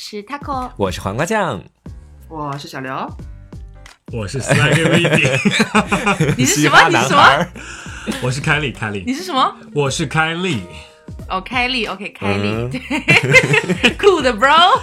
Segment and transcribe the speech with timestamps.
[0.00, 1.60] 是 Taco，我是黄瓜酱，
[2.28, 2.94] 我是小刘，
[4.12, 5.38] 我是 Weedy，
[6.38, 6.88] 你是什么？
[6.88, 7.46] 你是什么？
[8.22, 9.52] 我是凯莉，凯莉，你是什么？
[9.74, 10.62] 我是凯莉。
[11.28, 14.78] 哦，凯莉，OK，凯莉，对， 酷的 bro，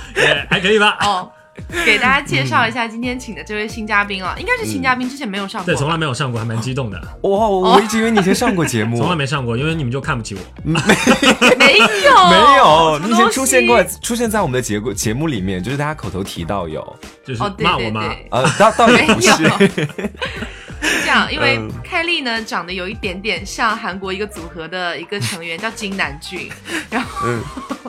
[0.49, 0.97] 还可以吧？
[1.01, 1.31] 哦。
[1.85, 6.99] 给大家介绍一下今天请的这位新嘉宾啊，应该是新嘉宾，之前没有上过，对，从来没有上过，还蛮激动的。
[7.21, 10.41] 哇，我一直 以为你以前上过节目，从来没上过，因为你们就看不起我。
[10.63, 10.79] 没
[11.57, 16.95] 没有没有，你以前出现过，出现在我们的节目节目里面，就是大家口头提到有，
[17.25, 18.13] 就是骂我吗？
[18.31, 19.29] 呃，倒倒也不是。
[20.85, 26.49] 是 这样，因为凯莉呢长得有一点点像韩国一个组合的一个成员，叫金南俊，
[26.89, 27.27] 然后，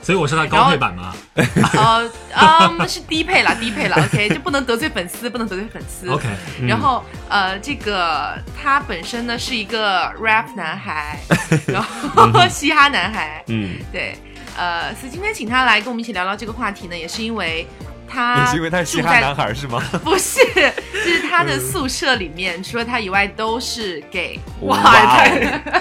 [0.03, 1.15] 所以我是他高配版吗？
[1.35, 6.27] 呃，嗯，是低配啦，低配啦，OK，就不能得罪粉丝，不能得罪粉丝，OK。
[6.67, 11.19] 然后，呃，这个他本身呢是一个 rap 男孩，
[11.67, 14.17] 然后嘻哈男孩，嗯，对，
[14.57, 17.67] 呃，所以今天请他来跟我们一起聊聊这个话题呢，也是因为。
[18.09, 19.83] 他你是因为他是嘻哈男孩是吗？
[20.05, 25.25] 不是，就是他的宿舍里面除了他以外都是 gay，哇，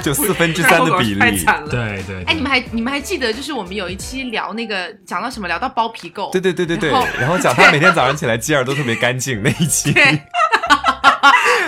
[0.02, 1.70] 就四分之三的比例，太惨了。
[1.70, 2.24] 对对。
[2.26, 6.32] 哎，你们还你们还记得，就是我们有一期聊那个讲到什么，聊到包皮垢。
[6.32, 6.92] 对对对对对。
[7.20, 9.92] 然后讲他每天早上起来鸡耳都特别干净那一期。
[9.92, 10.04] 对。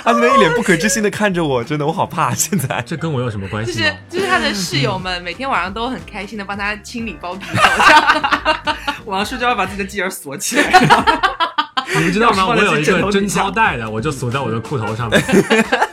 [0.03, 2.33] 他现在一脸不可置信的看着我，真的我好怕。
[2.33, 3.73] 现在这跟我有什么关系？
[3.73, 8.75] 就是就是他的室友们每天晚上都很开心的帮他清理包皮垢。
[9.07, 10.63] 晚上睡觉要把自己的鸡眼锁起来。
[11.95, 12.45] 你们知道吗？
[12.45, 15.21] 我有一个贞操带的，我就锁在我的裤头上面。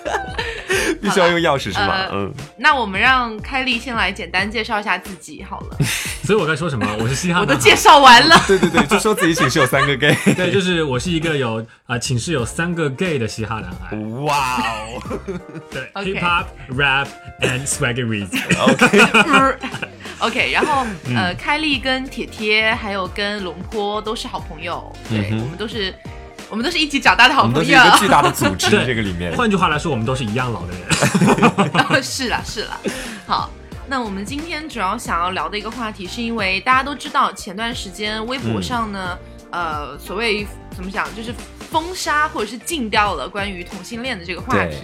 [1.05, 2.09] 必须要用钥匙是吧？
[2.13, 2.33] 嗯。
[2.57, 5.77] 那我们让开丽先来简单介绍一下自己好了。
[6.25, 6.87] 所以我该说什么？
[6.99, 7.41] 我是嘻哈。
[7.41, 8.35] 我都介绍完了。
[8.49, 10.17] 对对对，就说自己寝室有三个 gay。
[10.35, 13.97] 对，就是我是一个有啊寝室有三个 gay 的嘻哈男孩。
[14.25, 15.03] 哇哦。
[15.71, 17.07] 对，hip hop rap
[17.43, 18.29] and swagger r e a
[18.63, 19.59] OK。
[20.21, 24.91] OK，然后呃，开丽跟铁铁还有跟龙坡都是好朋友。
[25.11, 25.95] 对，我们都是。
[26.51, 28.71] 我们都是一起长大的好朋友，都是一个巨大的组织。
[28.87, 32.03] 这个里面，换句话来说，我们都是一样老的人。
[32.03, 32.81] 是了，是了。
[33.27, 33.51] 好，
[33.89, 39.19] 那我们今天主要想要聊的一个话题，是因为大家都知道，前段时间微博上呢，
[39.51, 40.47] 呃，所谓
[40.77, 41.35] 怎么讲，就是
[41.71, 44.77] 封杀或者是禁掉了关于同性恋的这个话题。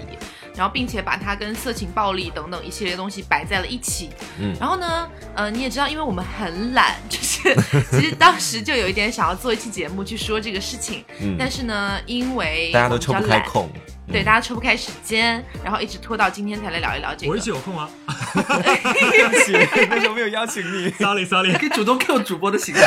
[0.61, 4.11] 然后，并且把它跟色情、暴力等等一系列东西摆在了一起。
[4.39, 7.57] 嗯，然后呢，呃，你也知道，因为我们很懒， 就是
[7.91, 11.03] 其实当时就有一点想要做一期节目去说这个事情。
[11.23, 13.71] 嗯，但是呢，因为大家都抽不开空，
[14.13, 17.33] 对，大家抽不开时间，然后一直拖到今天才来聊一聊这个。
[17.33, 17.89] 我一直有空啊。
[18.35, 20.91] 对不起，为什么没有邀请你？
[21.01, 22.83] Sorry，Sorry，可以主动 Q 主播的形式。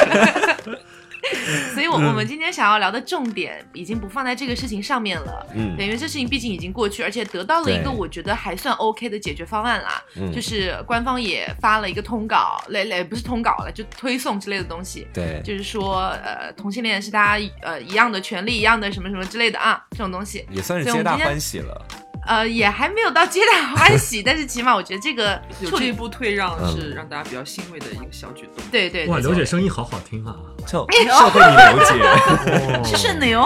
[1.73, 5.47] 所以，我我们今天想要聊的重点已经不放在这个事情上面了。
[5.56, 10.03] 嗯，因为这事情毕竟已经过去，而且得到了一个我觉得还算 OK 的解决方案啦。
[10.16, 15.07] 嗯，就是官方也发了一个通稿，类类不是通稿了，就推送之类的东西。
[15.13, 21.85] 对，就是说，呃，同性恋是大家呃一样的权利，一样的什么什么之类的啊，这种东西也算是皆大欢喜了。
[22.25, 28.63] 呃，也还没有到皆大欢喜， 但是起码我觉得这个有这一步退让是让大家比较欣慰的一个小举动。
[28.72, 30.35] 对对，哇，刘姐声音好好听啊！
[30.66, 33.41] 就社会你刘姐，是圣牛，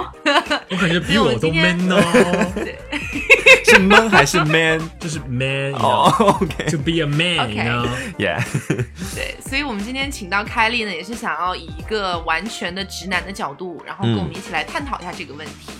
[0.69, 1.97] 我感觉比我都 man 哦。
[2.53, 2.77] 对，
[3.65, 4.79] 是 man 还是 man？
[4.99, 6.13] 就是 man 哦。
[6.39, 8.43] OK，to be a man，you know？Yeah。
[9.15, 15.71] 对，所以我们今天请到凯莉呢，也是想要以一个完全的直男的角度，然后跟我们一起来探讨一下这个问题。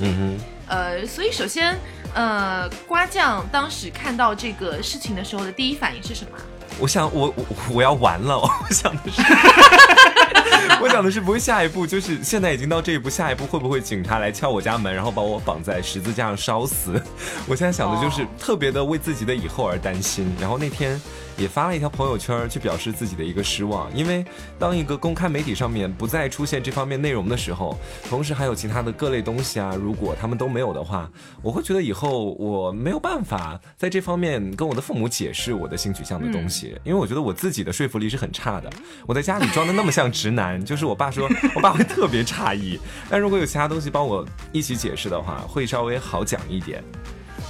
[0.00, 0.38] 嗯哼。
[0.68, 1.78] 呃，所以首先。
[2.16, 6.38] 呃，瓜酱当时看到这个事情的时候的第一反应是什么？
[6.78, 7.44] 我想，我我
[7.74, 9.20] 我要完了， 我想的是。
[10.80, 17.00] 我想的是，不会下一步就是现在已经到这一步，下一步会不会警察来敲我家门，然后把我绑在十字架上烧死？
[17.46, 20.34] 我现在想的就是特别的为自己的以后而担心。
[20.40, 21.00] 然后那天
[21.36, 24.24] 也发了一条朋友圈，去表示自己的一个失望，因为
[24.58, 31.10] 当一个公开媒体上面不再出现这方面内容的时候，同时还有其他的各类东西啊，如果他们都没有的话，
[31.42, 38.70] 我会觉得以后我没有办法在这方面跟我的父母解释我的性取向的东西，因为我觉得我自己的说服力是很差的。
[39.06, 40.56] 我在家里装的那么像直男。
[40.66, 42.78] 就是我爸说，我爸会特别诧异。
[43.08, 46.82] 但如果有其他东西帮我一起解释的话，会稍微好讲一点。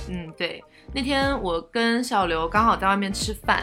[0.09, 0.63] 嗯，对。
[0.97, 3.63] 那天我跟小刘刚好在外面吃饭，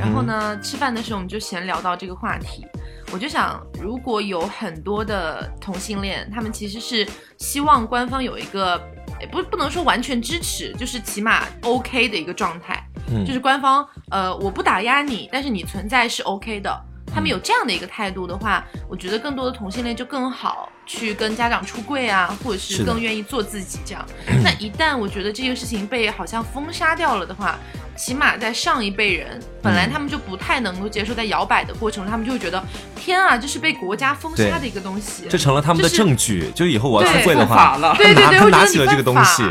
[0.00, 2.66] 然后呢，吃饭的时候我们就闲聊到这个话题。
[3.12, 7.06] 我就想，如果有很多的同性恋，他们其实是
[7.38, 8.76] 希望官方有一个，
[9.30, 12.84] 不不能说完全支持，就是起码 OK 的一个状态。
[13.12, 16.84] 嗯，就是官方，呃，我不打压你，但是你存在是 OK 的。
[17.14, 24.04] 他们有这样的一个态度的话，我觉得更多的同性恋就更好去跟家长出柜啊，或者是更愿意做自己这样。
[24.42, 27.58] 那一旦我觉得这个事情被好像封杀掉了的话，
[27.96, 32.62] 起码在上一辈人，本来他们就不太能够接受，在摇摆的过程中，他们就会觉得
[32.96, 35.24] 天啊，这是被国家封杀的一个东西。
[35.28, 39.42] 这成了他们的证据，就以后我要出柜的话，对对对，他我觉得你拿起了这个东犯西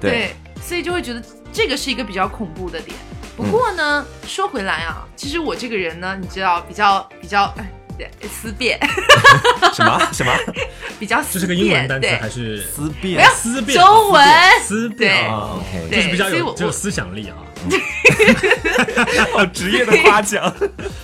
[0.00, 2.96] 对，所以就会觉得这个是一个比较恐怖的点。
[3.36, 8.78] 不过呢，说回来啊，其实我这个人呢，你知道，比较比较哎，对，思辨，
[9.74, 10.32] 什么什么
[10.98, 13.78] 比较这思是个英文辨，对，单词还是思辨不要思辨？
[13.78, 14.24] 中文
[14.62, 17.36] 思辨啊哦？OK，就是比较有只有思想力啊。
[19.32, 20.54] 好职业的夸奖。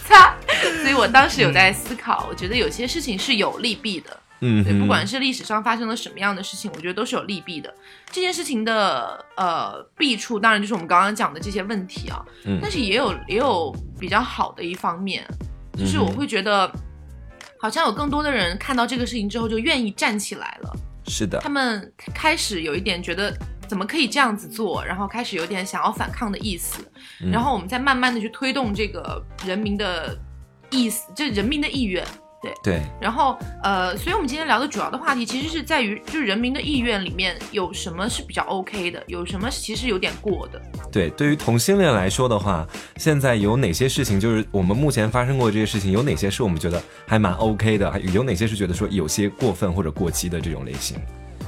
[0.07, 0.35] 擦，
[0.83, 4.20] 所以我当时有在思考，我觉得有些事情是有利弊的。
[4.41, 7.73] 对，嗯对，不管是历史上发生了什么样的事情，我觉得都是有利弊的。
[8.11, 15.25] 这件事情的呃弊处，当然就是我们刚刚讲的这些问题啊，嗯但是也有也有比较好的一方面，
[15.77, 16.71] 就是我会觉得，
[17.59, 20.77] 好像有更多的人看到这个事情之后，就愿意站起来了。
[21.07, 23.37] 是的他，们开始有一点觉得
[23.69, 26.83] 怎么可以这样子做，然后开始有点想要反抗的意思，
[27.21, 30.17] 嗯然后我们再慢慢的去推动这个人民的
[30.71, 32.05] 意思，这人民的意愿。
[32.43, 40.61] 对对，然后，呃，所以我们今天聊的主要的话题其实是在于，就是人民的意愿里面有什么是比较 OK 的，有什么其实有点过的。
[40.91, 42.67] 对，对于同性恋来说的话，
[42.97, 50.97] 现在有哪些事情，就是我们目前发生过这些事情，有哪些是我们觉得还蛮 OK 的，还有哪些是觉得说有些过分或者过激的这种类型？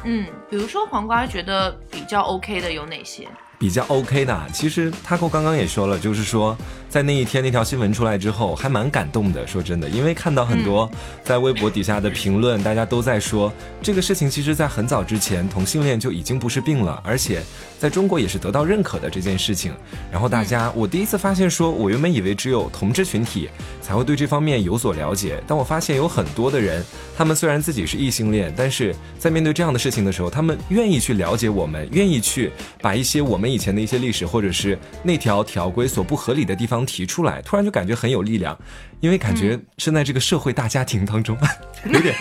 [0.04, 3.26] 嗯，比如说黄瓜觉得比较 OK 的有哪些？
[3.62, 9.46] 比较 OK 的啊，其实 Taco 刚刚也说了，就是说在那一天那条新闻出来之后，还蛮感动的。
[9.46, 10.90] 说真的，因为看到很多
[11.22, 17.40] 在微博底下的评论，大家都在说这个事情，其实在很早之前同性恋就已经不是病了，而且
[17.78, 19.72] 在中国也是得到认可的这件事情。
[20.10, 23.48] 然后大家，我第一次发现说，我原本以为只有同志群体
[23.80, 26.84] 才会对这方面有所了解，但我发现有很多的人，
[27.16, 32.50] 他们虽然自己是异性恋，但是在面对这样的事情的时候，他们愿意去了解我们，愿意去
[32.80, 38.58] 把一些我们以前的一些历史或者是那条条规所不合理的地方提出来，突然就感觉很有力量，
[39.00, 41.36] 因为感觉身在这个社会大家庭当中，
[41.86, 42.14] 有点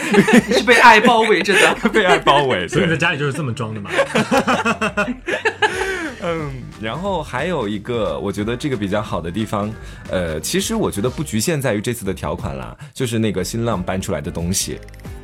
[0.48, 1.76] 你 是被爱包围着的。
[1.90, 3.90] 被爱包围，所以你在家里就是这么装的嘛？
[6.24, 9.72] 嗯，然后还有一个，我觉得这个比较好的地方，
[10.10, 14.80] 呃，其实我觉得不局限在于这次的条款啦，就是那个新浪搬出来的东西。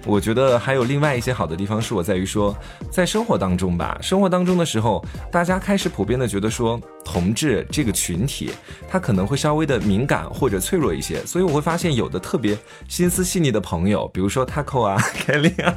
[0.06, 2.56] 我觉得还有另外一些好的地方，是我在于说，
[2.90, 8.52] 在生活当中吧，生活当中的时候，大家开始普遍的觉得说，同志这个群体，
[8.90, 12.58] 他可能会稍微的敏感或者脆弱一些，所以我会发现有的特别
[12.88, 14.98] 心思细腻的朋友，比如说 Taco 啊、
[15.28, 15.76] Kelly 啊。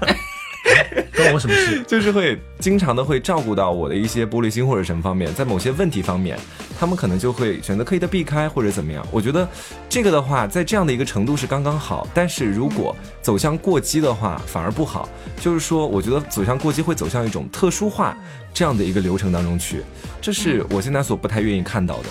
[1.17, 1.83] 关我什么事？
[1.89, 6.39] 就是会经常的会照顾到我的一些玻璃心或者什么方面，在某些问题方面，
[6.79, 9.07] 他们可能就会选择刻意的避开或者怎么样。
[9.11, 9.49] 我觉得
[9.89, 15.09] 这个的话，在这样的一个程度是刚刚好，但是如果走向过激的话，反而不好。
[15.41, 18.17] 就是说，我觉得走向过激会走向一种特殊化
[18.53, 19.83] 这样的一个流程当中去，
[20.21, 22.05] 这是我现在所不太愿意看到的。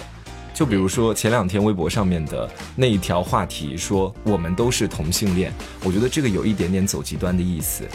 [0.53, 5.53] 就比如说前两天微博上面的那一条话题，说我们都是同性恋，
[5.85, 7.87] 我觉得这个有一点点走极端的意思。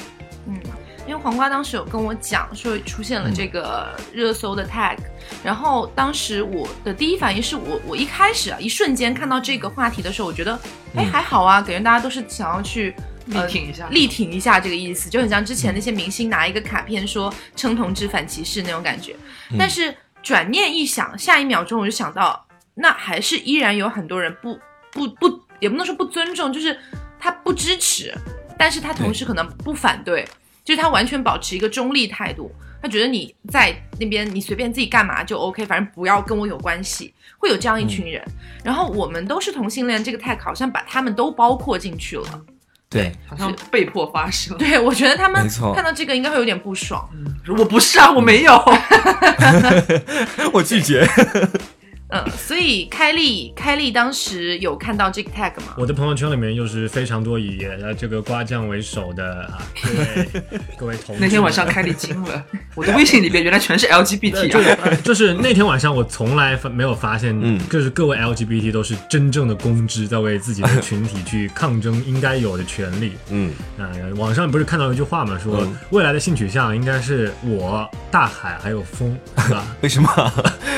[0.47, 0.61] 嗯，
[1.07, 4.97] 因为黄瓜当时有跟我讲说出现了这个热搜的 tag，、
[5.43, 10.55] 然后当时我的第一反应是我我一开始啊一瞬间看到这个话题的时候，我觉得
[10.95, 12.95] 哎嗯还好啊，感觉大家都是想要去。
[13.33, 19.17] 呃力挺一下力挺一下这个意思，就很像之前那些明星拿一个卡片说称同志反歧视那种感觉。
[19.51, 24.61] 嗯但是转念一想，下一秒钟我就想到，那还是依然有很多人不
[24.93, 26.79] 不不，也不能说不尊重，就是
[27.19, 28.15] 他不支持，
[28.59, 30.27] 但是他同时可能不反对，
[30.65, 32.51] 就是他完全保持一个中立态度。
[32.83, 38.23] 他觉得你在那边你随便自己干嘛就 OK，反正不要跟我有关系，会有这样一群人。
[38.63, 42.43] 然后我们都是同性恋，这个 tag 好像把他们都包括进去了。
[42.91, 44.57] 对，好像被迫发生。
[44.59, 47.09] 对，我觉得他们看到这个应该会有点不爽。
[47.49, 48.53] 我不是啊，我没有。
[50.53, 51.09] 我拒绝。
[52.15, 55.75] 嗯，所以开利开利当时有看到这个 tag 吗？
[55.77, 60.43] 我的朋友圈里面又是非常多以呃这个瓜酱为首的啊， 各位
[60.79, 61.21] 各位同志。
[61.21, 62.45] 那天晚上开利惊了，
[62.77, 64.37] 我的微信里边原来全是 LGBT
[64.81, 64.91] 啊。
[64.95, 73.13] 是就是那天晚上，我从来发没有发现，嗯就是各位 LGBT 都是真正的公知，在为自己的群体去抗争应该有的权利。
[73.31, 79.65] 嗯，啊、网上不是看到一句话嘛，说嗯未来的性取向应该是我、大海还有风，是吧？
[79.83, 80.09] 为什么？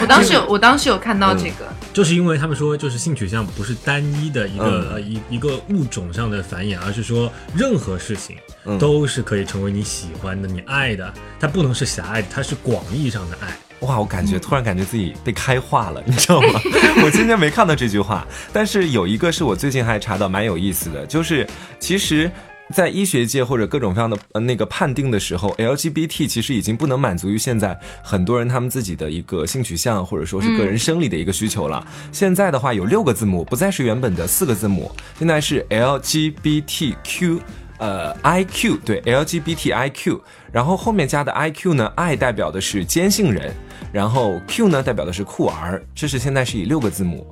[0.01, 11.13] 我当时有，我当时有看到这个，就是因为他们说，就是性取向不是单一的一个、嗯呃一一个物种上的繁衍，而是说任何事情，嗯都是可以成为你喜欢的、你爱的。
[11.39, 13.57] 它不能是狭隘的，它是广义上的爱。
[13.81, 16.61] 哇，我感觉突然感觉自己被开化了，你知道吗？
[17.05, 21.47] 我今天没看到这句话，但是有一个是我最近还查到蛮有意思的，就是
[21.79, 22.31] 其实。
[22.75, 31.87] 在医学界或者各种各样的呃那个判定的时候，LGBT 其实已经不能满足于现在很多人他们自己的一个性取向或者说是个人生理的一个需求了。
[32.11, 37.41] 现在的话有六个字母，不再是原本的四个字母，现在是 LGBTQ。
[37.79, 40.19] 呃，IQ 对 LGBTIQ，
[40.51, 43.55] 然后后面加的 IQ 呢，I 代表的是坚信人，
[43.93, 47.27] 然后 Q 呢代表的是酷儿，这是现在是以六个字母。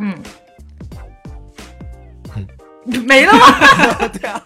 [0.00, 0.18] 嗯，
[3.06, 4.08] 没了吗？
[4.12, 4.42] 对啊，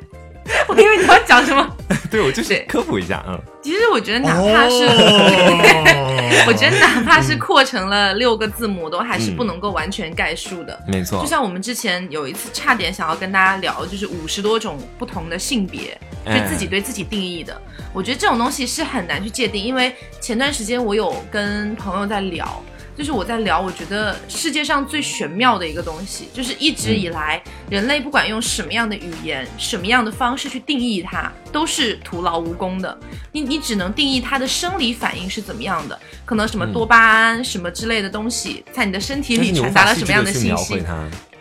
[0.68, 1.68] 我以为你要讲什么。
[2.10, 10.78] 对我就是科普一下，嗯，其实我觉得哪怕是，哦 我觉得哪怕是扩成了六个字母，都还是不能够完全概述的。
[10.88, 17.60] 没错就，像我们之前有一次差点想要跟大家聊，就是五十多种不同的性别，哎对自己对自己定义的。
[17.92, 22.62] 我觉得这种东西是很难去界定，因为前段时间我有跟朋友在聊，
[23.00, 32.94] 就是我在聊，我觉得世界上最玄妙的一个东西，就是一直以来、人类不管用什么样的语言、什么样的方式去定义它，都是徒劳无功的。
[33.32, 40.82] 你你只能定义它的生理反应是怎么样的，可能什么多巴胺、什么之类的东西在你的身体里传达了什么样的信息。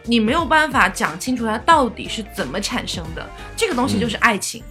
[0.06, 3.30] 你没有办法讲清楚它到底是怎么产生的。
[3.58, 4.64] 这个东西就是爱情。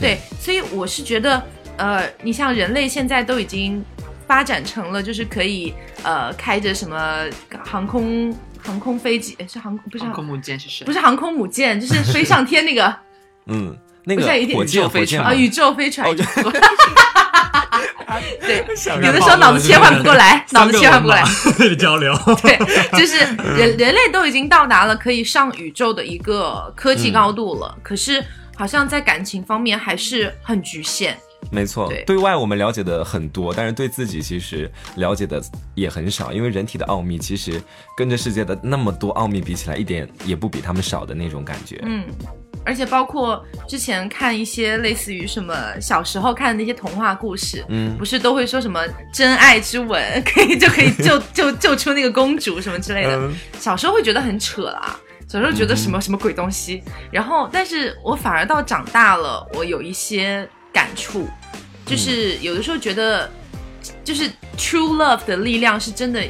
[0.00, 1.40] 对，所以我是觉得，
[1.76, 3.84] 呃，你像人类现在都已经
[4.26, 7.24] 发展成了，就是可以呃开着什么
[7.64, 10.84] 航空航空飞机，诶是航空不是航航空母舰是谁？
[10.84, 12.94] 不是航空母舰，就是飞上天那个
[13.46, 14.22] 嗯，那个
[14.54, 16.08] 火箭宇宙飞船啊宇宙飞船。
[16.08, 16.24] 哦宇宙
[18.40, 18.64] 对，
[19.04, 21.22] 有的时候脑子切换不过来，脑子切换不过来。
[21.22, 22.16] 来 交流。
[22.42, 22.56] 对，
[22.98, 23.18] 就是
[23.56, 28.24] 人人类都已经到达了可以上宇宙的一个科技高度了，可是
[28.56, 31.18] 好像在感情方面还是很局限。
[31.50, 35.42] 没错，对对外我们了解的很多，但是对自己其实了解的
[35.74, 37.60] 也很少，因为人体的奥秘其实
[37.96, 41.80] 跟着世界的那么多奥秘比起来，一点也不比他们少的那种感觉。
[41.84, 42.04] 嗯，
[42.64, 48.80] 而且包括之前看一些类似于什么小时候看的那些童话故事，嗯不是都会说什么
[49.12, 54.98] 真爱之吻可以就可以救救救出那个公主什么之类的，嗯小时候会觉得很扯啦。
[55.28, 61.26] 小时候觉得什么什么鬼东西，然后但是我反而到长大了，我有一些感触，
[61.86, 63.30] 就是有的时候觉得，
[64.04, 64.28] 就是
[64.58, 66.22] true love 的力量是真的，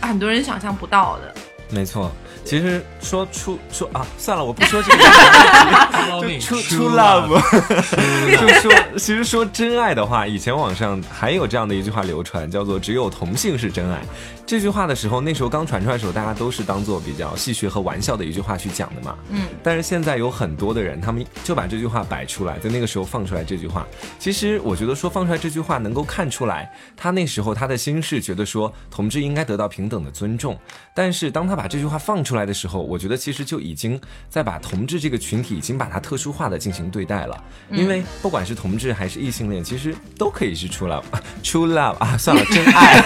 [0.00, 1.34] 很多人想象不到的。
[1.68, 2.10] 没错。
[2.42, 5.02] 其实说出说啊，算了，我不说这个。
[6.22, 7.28] 就出出 love，
[8.38, 14.00] 就说其实说真爱的话，以前网上还有这样的一句话流传，叫做“只有同性是真爱”。
[14.46, 19.16] 这句话的时候，那时候刚传出来的时候，大家都是当做比较戏谑和玩笑的一句话去讲的嘛。
[19.30, 23.86] 嗯，但是现在有很多的人，他们就把这句话摆出来，在那个时候放出来这句话。
[24.18, 30.58] 其实我觉得说放出来这句话，能够看出来他那时候他的心是觉得说同志应该得到平等的尊重。
[30.94, 37.44] 但是当他把这句话放出来的时候，我觉得其实就已经在把同志这个群体已经把它特殊化的进行对待了。
[37.70, 43.02] 因为不管是同志还是异性恋，其实都可以是 true love，true love 啊，算了，真爱。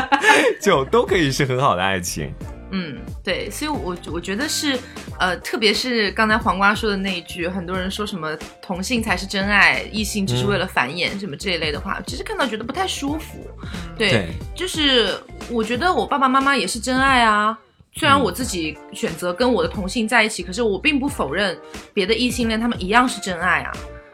[0.60, 2.30] 就都可以是很好的爱情，
[2.70, 4.78] 嗯，对，所以我我觉得是，
[5.18, 13.48] 呃，特别是刚才黄瓜说的那一句，很多人说什么同性才是真爱，异性只是为了繁衍、什么这一类的话，其实看到觉得不太舒服。
[13.96, 15.18] 对，对就是
[15.48, 17.58] 我觉得我爸爸妈妈也是真爱啊。
[17.96, 21.58] 虽然我自己选择跟我的同性在一起，可是我并不否认
[21.92, 23.72] 别的异性恋他们一样是真爱啊。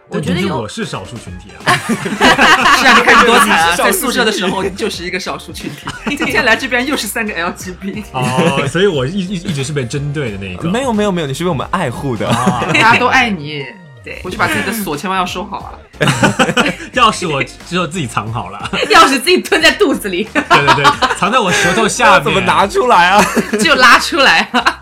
[0.08, 1.58] 我觉得有我是少数群体啊。
[2.78, 3.74] 是啊，你看你多惨啊！
[3.76, 10.70] 在宿舍的时候就是一个少数群体， 今天来这边又是三个 LGBT，哦，所以我一一一直是被针对的那一个。
[10.70, 12.28] 没有没有没有，你是被我们爱护的。
[12.28, 13.64] 啊，大家都爱你。
[14.06, 15.74] 对回去把自己的锁千万要收好啊！
[16.94, 18.70] 钥匙我只有自己藏好了。
[18.88, 20.84] 钥匙自己吞在肚子里，对对对，
[21.18, 22.22] 藏在我舌头下面。
[22.24, 23.20] 怎么拿出来啊？
[23.58, 24.80] 只有拉出来啊。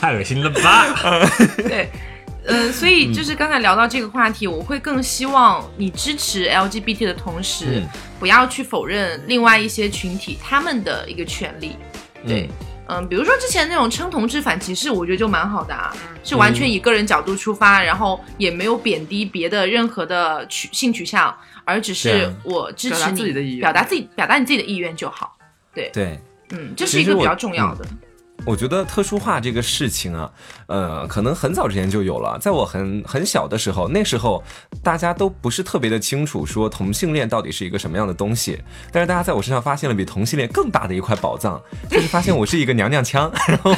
[0.00, 0.86] 太恶心了吧？
[1.58, 1.90] 对，
[2.46, 11.76] 呃，所以就是刚才聊到这个话题，我会更希望你支持 LGBT 的同时，嗯不要去否认另外一些群体他们的一个权利。
[12.26, 12.48] 对，嗯、
[13.08, 15.94] 比如说之前那种称同志反歧视，我觉得就蛮好的啊，
[16.24, 25.36] 是完全以个人角度出发，然后也没有贬低别的任何的取性取向，而只是我支表达持你自己的意表达自己表达你自己的意愿就好。
[25.74, 25.90] 对。
[25.92, 26.20] 对，
[26.50, 27.86] 嗯，这是一个比较重要的。
[28.46, 30.30] 我觉得特殊化这个事情啊，
[30.66, 32.38] 呃，可能很早之前就有了。
[32.40, 34.42] 在我很很小的时候，那时候
[34.82, 38.60] 大家都不是特别的清楚说同性恋到底是一个什么样的东西。
[38.90, 43.30] 但是大家在我身上发现了比同性恋更大的一块宝藏，就是发现我是一个娘娘腔。
[43.46, 43.74] 然后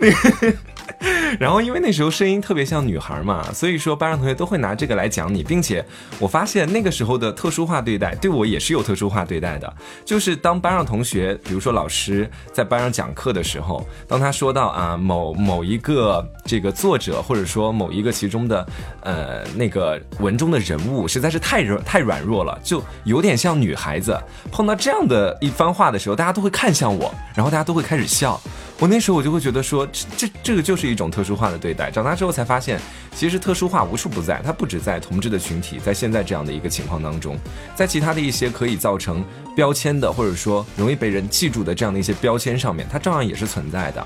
[0.00, 0.56] 那个，
[1.38, 5.84] 然后因为那时候声音特别像女孩嘛，所以说班上同学都会拿这个来讲你，并且
[6.18, 9.72] 我发现那个时候的特殊化对待对我也是有特殊化对待的，
[10.04, 18.66] 就是当班上同学，比如说老师在班上讲课的时候，当他说到啊某某一个这个作者或者说某一个其中的
[19.02, 24.18] 呃那个文中的人物实在是太软太软弱了，就有点像女孩子，
[24.50, 28.40] 碰到这样的一番话的时候，大家都会看向我，然后大家都会开始笑。
[28.82, 31.88] 我那时候我就会觉得说，这这这个就是一种特殊化的对待。
[31.88, 32.80] 长大之后才发现，
[33.14, 37.38] 其实特殊化无处不在，它不止在同志的群体，在现在这样的一个情况当中，
[37.76, 39.24] 在其他的一些可以造成
[39.54, 44.04] 标签的，或者说容易被人记住的这样的一些标签上面，它照样也是存在的。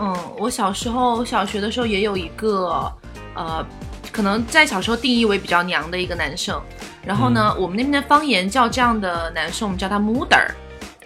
[0.00, 2.92] 嗯，我小时候小学的时候也有一个，
[3.36, 3.64] 呃，
[4.10, 6.60] 可能在小时候定义为比较娘的一个男生，
[7.04, 10.48] 然后呢，我们那边的方言叫这样的男生，我们叫他 mother。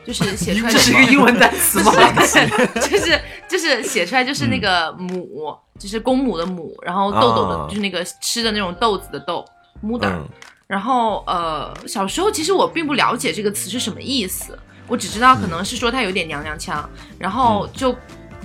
[0.04, 1.92] 就是写出来这是一个英文单词吗？
[2.80, 9.44] 就是就是写出来就是那个母，就是公母的母，然后豆豆的，啊就是那个吃的那种豆子的豆
[9.84, 10.08] ，mother。
[10.10, 10.28] 嗯
[10.68, 17.92] 然后呃，小时候其实我并不了解这个词是什么意思，我只知道可能是说他有点娘娘腔，然后就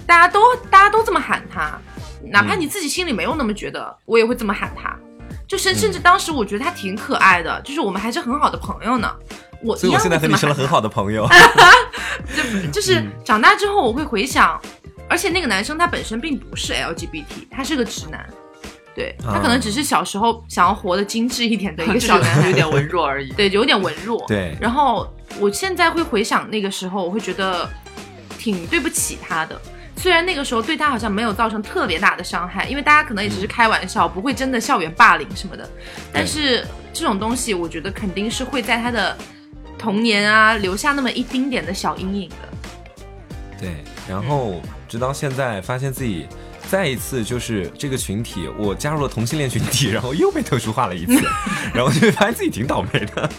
[0.06, 1.80] 大家都大家都这么喊他，
[2.26, 4.94] 哪怕你自己心里没有那么觉得，我也会这么喊他。
[5.48, 9.10] 就甚甚至当时我觉得他挺可爱的，就是我们还是很好的朋友呢。
[9.64, 10.82] 我所以我现在和你成了很好。
[10.82, 11.28] 的朋友。
[12.36, 14.60] 就就是长大之后，我会回想，
[15.10, 18.28] 而且那个男生他本身并不是 LGBT，他是个直男，
[18.96, 23.32] 对他可能只是小时候想要活得精致一点的一个小男孩，有点文弱而已。
[23.34, 24.24] 对，有点文弱。
[24.28, 27.70] 对然后我现在会回想那个时候，我会觉得
[28.38, 29.60] 挺对不起他的。
[29.96, 35.68] 虽然那个时候对他好像没有造成特别大的伤害，因为大家可能也只是开玩笑，不会真的校园霸凌什么的。
[36.14, 39.18] 但是这种东西，我觉得肯定是会在他的
[39.77, 42.36] 童年啊留下那么一丁点的小阴影的。
[43.60, 46.27] 对，然后直到现在发现自己
[46.69, 51.25] 再一次就是这个群体，我加入了同性恋群体，然后又被特殊化了一次，
[51.74, 53.29] 然后就会发现自己挺倒霉的。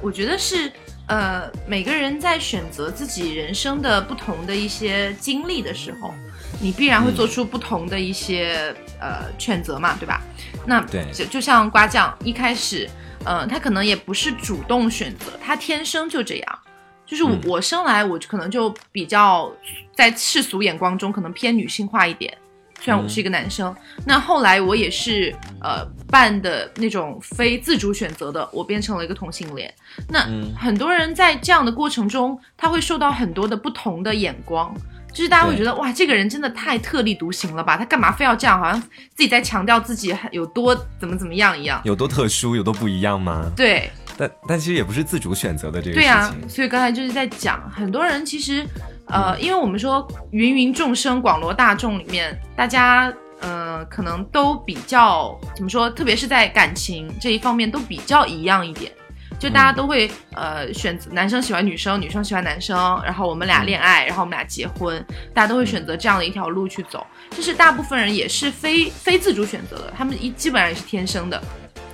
[0.00, 0.70] 我觉得是，
[1.06, 6.12] 呃，每个人在选择自己人生的不同的一些经历的时候，
[6.60, 10.20] 你必然会做出不同的一些、呃选择嘛，对吧？
[10.66, 12.88] 那对就就像瓜酱一开始，
[13.24, 16.58] 呃，他可能也不是主动选择，他天生就这样。
[17.06, 19.52] 就是我生来我可能就比较
[19.94, 22.36] 在世俗眼光中可能偏女性化一点，
[22.80, 29.72] 虽然我是一个男生，那后来我也是呃办的那种非自主选择的，我变成了一个同性恋。
[30.08, 34.74] 那很多人在这样的过程中，他会受到很多的不同的眼光，
[35.14, 37.76] 就是大家会觉得哇，这个人真的太特立独行了吧？
[37.76, 38.58] 他干嘛非要这样？
[38.58, 41.80] 好像自己在强调自己有多怎么怎么样一样。
[41.84, 43.48] 有多特殊，有多不一样吗？
[43.56, 46.34] 对但但其实也不是自主选择的这个对啊。
[46.48, 48.66] 所以刚才就是在讲，很多人其实
[49.06, 58.90] 呃，因为我们说芸芸众生、广罗大众里面，大家呃可能都比较怎么说，特别是在感情这一方面都比较一样一点。
[59.38, 67.06] 就大家都会、呃选择男生喜欢女生，女生喜欢男生，然后我们俩恋爱，然后我们俩结婚，大家都会选择这样的一条路去走。
[67.30, 71.42] 这是大部分人也是非非自主选择的，他们一基本上也是天生的。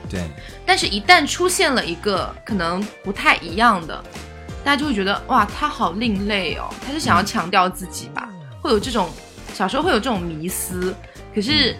[0.08, 0.20] 对，
[0.66, 4.02] 但是，一旦出现了一个可能不太一样的，
[4.64, 8.28] 大家就会觉得哇，他好另类哦，他是想要强调自己吧，
[8.60, 9.08] 会有这种
[9.54, 10.94] 小时候会有这种迷思。
[11.34, 11.76] 可是，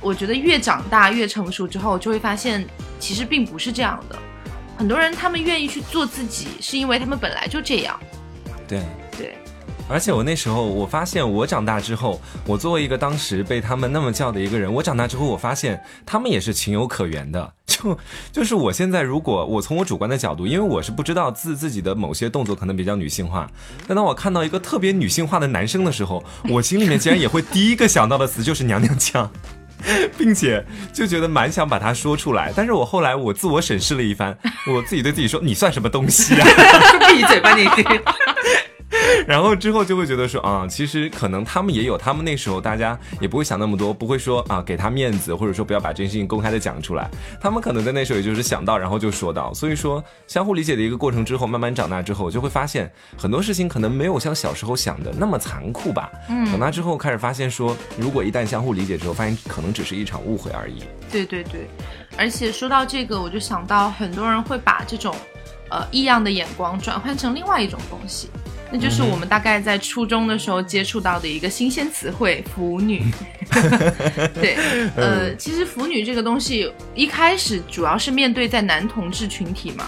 [0.00, 2.64] 我觉得越长大越成熟之后，就会发现
[3.00, 4.16] 其实并不是这样的。
[4.76, 7.98] 很多人他们愿意去做自己，是因为他们本来就这样。
[8.68, 8.82] 对。
[9.16, 9.32] 对，
[9.88, 17.52] 而且我那时候，我发现我长大之后，我作为一个当时被他们那么叫的一个人，我长大之后，我发现他们也是情有可原的。
[17.64, 17.96] 就
[18.32, 23.48] 就是我现在，如果我从我主观的角度，因为我是不知道自自己的某些动作可能比较女性化，
[23.86, 29.30] 但当我看到一个特别女性化的男生的时候，我心里面竟然也会第一个想到的词就是娘娘腔。
[30.16, 34.36] 并且就觉得蛮想把它说出来，但是我后来我自我审视了一番，
[34.72, 36.46] 我自己对自己说：“你算什么东西啊？”
[37.12, 37.64] 闭嘴吧你！
[39.26, 47.10] 然后之后就会觉得说啊，其实可能他们也有，他们那时候大家也不会想那么多，不会说啊给他面子，或者说不要把这件事情公开的讲出来。
[47.40, 49.52] 他们可能在那时候也就是想到，然后就说到。
[49.54, 56.10] 所以说相互理解的一个过程之后，慢慢长大之后，就会发现很多事情可能没有像小时候想的那么残酷吧。
[56.28, 60.82] 嗯，长大之后开始发现说，如果一旦相互理解之后，发现可能只是一场误会而已。
[61.10, 61.68] 对对对，
[62.16, 65.14] 而且说到这个，我就想到很多人会把这种
[65.70, 68.28] 呃异样的眼光转换成另外一种东西，
[68.74, 73.04] 那就是我们大概在初中的时候接触到的一个新鲜词汇“腐女
[74.34, 74.56] ”。对，
[74.96, 79.86] 呃，其实腐女这个东西一开始主要是面对在男同志群体嘛，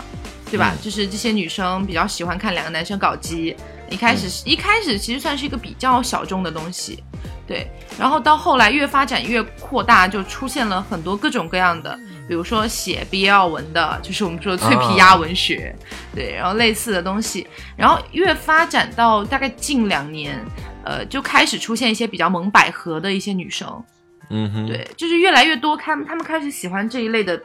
[0.52, 0.72] 对吧？
[0.72, 3.56] 嗯就是这些女生比较喜欢看两个男生搞基。
[3.90, 7.02] 一开始、一开始其实算是一个比较小众的东西，
[7.44, 7.68] 对，
[7.98, 15.74] 然后到后来越发展越扩大，就出现了很多各种各样的，比如说写 BL 文的，就是我们说的脆皮鸭文学，
[16.14, 20.38] 对，然后类似的东西，然后越发展到大概近两年，
[20.84, 23.84] 呃，就开始出现一些比较萌百合的一些女生，
[24.30, 27.40] 嗯哼，对，就是越来越多看他们开始喜欢这一类的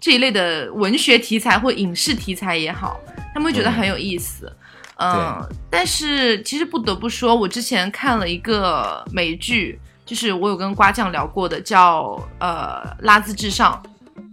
[0.00, 2.98] 这一类的文学题材或影视题材也好，
[3.32, 4.50] 他们会觉得很有意思。
[4.96, 13.82] 嗯，但是其实不得不说，我之前看了一个美剧，就是我有跟瓜酱聊过的，叫呃《拉兹至上》，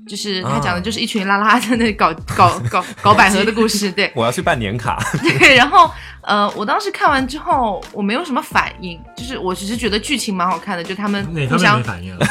[0.07, 4.99] 就是他讲的就是一群拉拉在那搞搞搞搞百合的故事，对我要去办年卡。
[5.39, 5.89] 对，然后
[6.21, 12.25] 呃，我当时看完之后，我没有什么反应，就是我只是觉得剧情蛮好看的，就他们互相没反应了？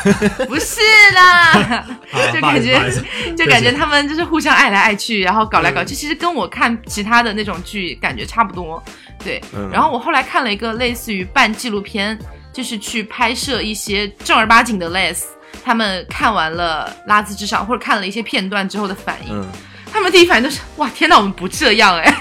[0.46, 0.80] 不是
[1.14, 1.86] 啦，
[2.34, 3.02] 就感觉
[3.36, 8.82] 就感觉他们就是互相爱来爱去，然后搞来搞去，其实跟我看其他的那种剧感觉差不多。
[9.22, 12.18] 对，嗯然后我后来看了一个类似于半纪录片，
[12.52, 15.22] 就是去拍摄一些正儿八经的 les，
[15.62, 19.46] 他们看完了《拉兹之上》或者看了一些片段之后的反应，
[19.92, 22.16] 他们第一反应都是哇天哪，我们不这样哎，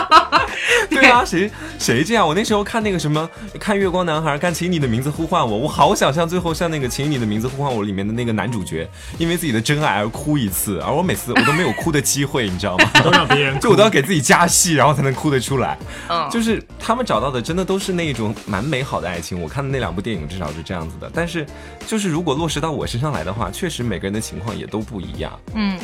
[0.88, 2.26] 对啊，谁谁这样？
[2.26, 12.90] 我那时候看那个什么，看《月光男孩》，看《请你的名字呼唤我》，我好想像最后像那个《请你的名字呼唤我》里面的那个男主角，因为自己的真爱而哭一次，而我每次我都没有哭的机会，你知道吗？
[13.02, 15.76] 都让别人就我都要给自己加戏，然后才能哭得出来。
[16.08, 19.40] 嗯，就是他们找到的真的都是那种蛮美好的爱情。
[19.40, 21.10] 我看的那两部电影至少是这样子的。
[21.12, 21.44] 但是，
[21.86, 25.78] 就是如果落实到我身上来的话，确实每个人的情况也都不一样，嗯，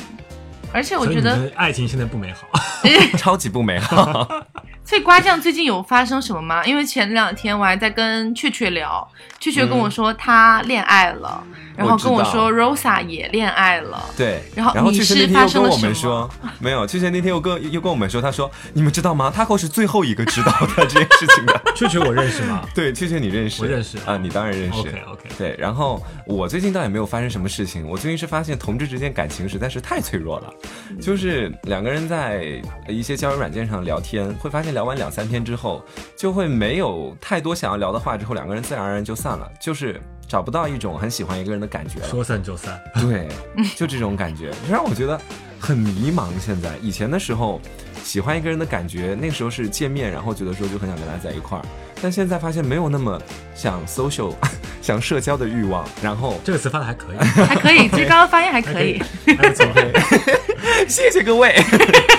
[0.72, 2.48] 而且我觉得爱情现在不美好。
[3.18, 4.26] 超级不美好。
[4.84, 6.64] 所以瓜酱最近有发生什么吗？
[6.64, 9.06] 因为前两天我还在跟雀雀聊，
[9.38, 11.42] 雀雀跟我说她恋爱了，
[11.76, 14.04] 然后跟我说 Rosa 也恋爱了。
[14.16, 19.32] 对，然后你然后确实那是发天又跟我生了什么们说，没有，确实那天又跟又跟我们说，他说你们知道吗？
[19.34, 21.60] 他后是最后一个知道的这件事情的。
[21.74, 22.66] 确确我认识吗？
[22.74, 24.92] 对，确确你认识，我认识啊、你当然认识。
[25.38, 30.52] 对，然后我最近倒也没有发生什么事情，我最近是发现同志之间感情实在是太脆弱了，
[31.00, 35.82] 就是两个人在一些交友软件上聊天，会发现聊完两三天之后，
[36.16, 42.08] 就会没有太多想要聊的话，之后两个人自然而然就散了，就是找不到一种很喜欢一个人的感觉了。
[42.08, 42.80] 说散就散。
[43.00, 43.26] 对，
[43.74, 45.20] 就这种感觉，让我觉得
[45.58, 46.28] 很迷茫。
[46.38, 47.60] 现在以前的时候，
[48.04, 51.64] 喜欢一个人的感觉，那时候是见面，然后觉得说就很想跟他在一块儿，
[52.00, 53.20] 但现在发现没有那么
[53.56, 54.32] 想 social、
[54.80, 59.02] 想社交的欲望，然后这个词发的还可以，还可以，其实刚刚发音还可以。
[60.86, 61.60] 谢谢各位。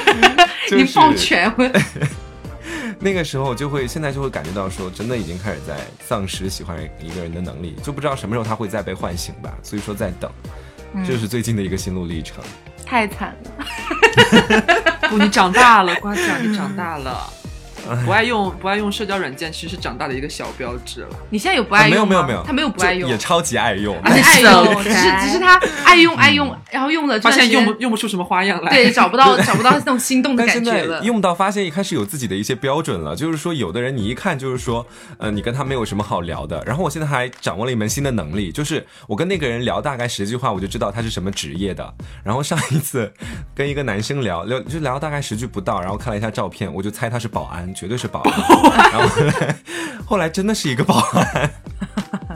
[0.69, 1.63] 就是你抱拳，我
[3.03, 9.51] 那个时候就会，现在就会感觉到说，真的已经开始在丧失喜欢一个人的能力，就不知道什么时候他会再被唤醒吧。
[9.63, 10.31] 所以说在等，
[11.03, 12.43] 这是最近的一个心路历程。
[12.85, 13.65] 太惨了。
[15.09, 17.27] 不，你长大了，瓜子，你长大了。
[18.05, 21.09] 不爱用不爱用社交软件，其实是长大的一个小标志了。
[21.29, 22.05] 你现在有不爱啊没有？
[22.05, 23.97] 没有没有，他没有不爱用也，超级爱用。
[24.03, 28.71] 而且爱用，只是只是他 爱用爱用，然后用了发现用不用不出什么花样来。
[28.71, 31.01] 对，找不到找不到那种心动的 感觉了。
[31.03, 34.85] 用到发现一开始有自己的一些标准了，就是说有的人你一看就是说，
[35.17, 36.61] 呃，你跟他没有什么好聊的。
[36.65, 41.93] 然后我现在还掌握了一门新的能力，就是我跟那个人聊大概十句话，我就知道他是什么职业的。
[42.23, 43.11] 然后上一次
[43.55, 48.31] 跟一个男生聊聊，就聊大概十句不到，然后看了一下照片，我就猜他是保安，绝对是保安。
[48.91, 49.55] 然后后来
[50.05, 51.51] 后来真的是一个保安。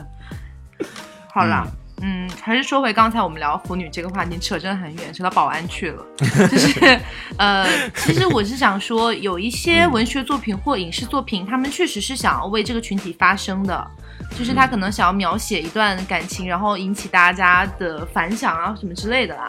[1.32, 1.66] 好啦。
[2.02, 6.04] 嗯，还是说回刚才我们聊腐女这个话题，扯真的很远，扯到保安去了。
[6.20, 7.00] 就是，
[7.38, 13.90] 呃，其实我是想说，有一些文学作品或影视作品，他们确实是想要为这个群体发声的，
[14.38, 19.48] 就是他可能想要描写一段感情，然后引起大家的反响啊什么之类的啦。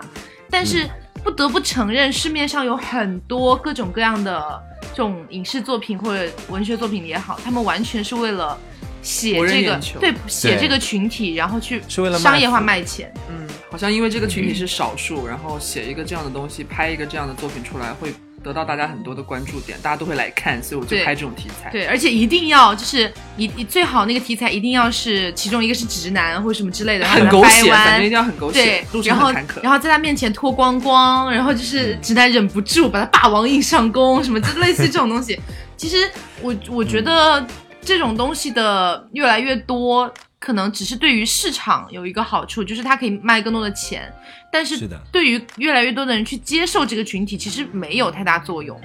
[0.50, 0.89] 但是
[1.26, 4.63] 不得不承认，市面上有很多各种各样的
[4.98, 8.60] 这种影视作品或者文学作品也好，他们完全是为了
[9.04, 13.14] 写这个对写这个群体，然后去是为了商业化卖钱。
[13.30, 18.12] 嗯，好像因为这个群体是少数，然后写一个这样的东西，拍一个这样的作品出来，会
[18.48, 21.70] 得到大家很多的关注点，大家都会来看，所以我就拍这种题材。
[21.70, 29.32] 对，而且一定要就是你你最好那个题材一定要是其中一个是直男或者什么之类的，然后很狗血，掰弯反正一定要很狗血，对，然后。
[29.62, 35.38] 然后在他面前脱光光，然后就是直男忍不住把他霸王硬上弓，什么就类似这种东西。
[35.76, 35.98] 其实
[36.42, 37.46] 我我觉得
[37.82, 40.10] 这种东西的越来越多，
[40.48, 44.10] 可能只是对于市场有一个好处，就是它可以卖更多的钱，
[44.50, 48.80] 但是是的对于越来越多的人去接受这个群体，其实没有太大作用。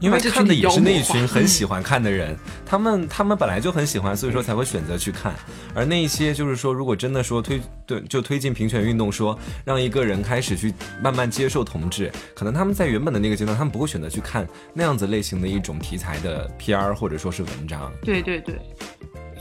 [0.00, 5.34] 因为看的也是那一群很喜欢看的人，他们他们本来就很喜欢，所以说才会选择去看。
[5.74, 10.72] 而那一些就是说，如果真的说推对就推进平权运动说，让一个人开始去
[11.02, 17.92] 慢慢接受同志，可能他们在原本的那个阶段，他们不会选择去看那样子类型的一种题材的 PR 或者说是文章。
[18.02, 18.58] 对对对，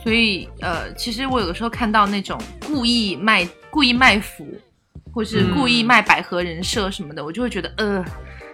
[0.03, 4.47] 所以呃，其实我有的时候看到那种故意卖故意卖腐，
[5.13, 8.03] 或是故意卖百合人设什么的，我就会觉得呃，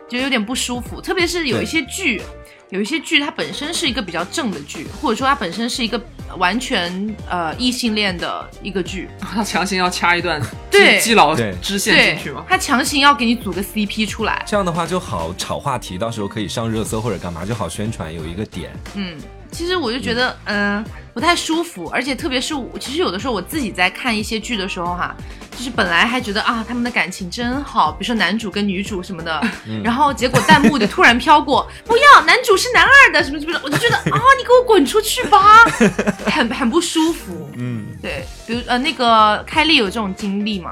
[0.10, 0.99] 就有点不舒服。
[0.99, 2.21] 特别是有一些剧，
[2.69, 5.99] 有一些剧它本身是一个比较正的剧，或者说它本身是一个
[6.38, 18.71] 完全呃异性恋的一个剧， 他强行要掐一段对基基佬对支线对进去吗？，他强行要给你组个 CP 出来，这样的话就好炒话题，到时候可以上热搜或者干嘛，就好宣传有一个点。
[18.95, 19.17] 嗯，
[19.51, 20.83] 其实我就觉得，嗯、
[21.17, 25.15] 不太舒服，而且特别是我，其实有的时候我自己在看一些剧的时候哈，
[25.49, 29.41] 就是本来还觉得啊，他们的感情真好，比如说男主跟女主什么的，
[29.84, 35.63] 然后结果弹幕就突然飘过，不要，男主是男二的什么什么的，我就觉得啊，你给我滚出去吧，
[36.30, 37.49] 很很不舒服。
[37.56, 40.71] 嗯，对，比如呃，那个开丽有这种经历吗？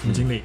[0.00, 0.44] 什么经历？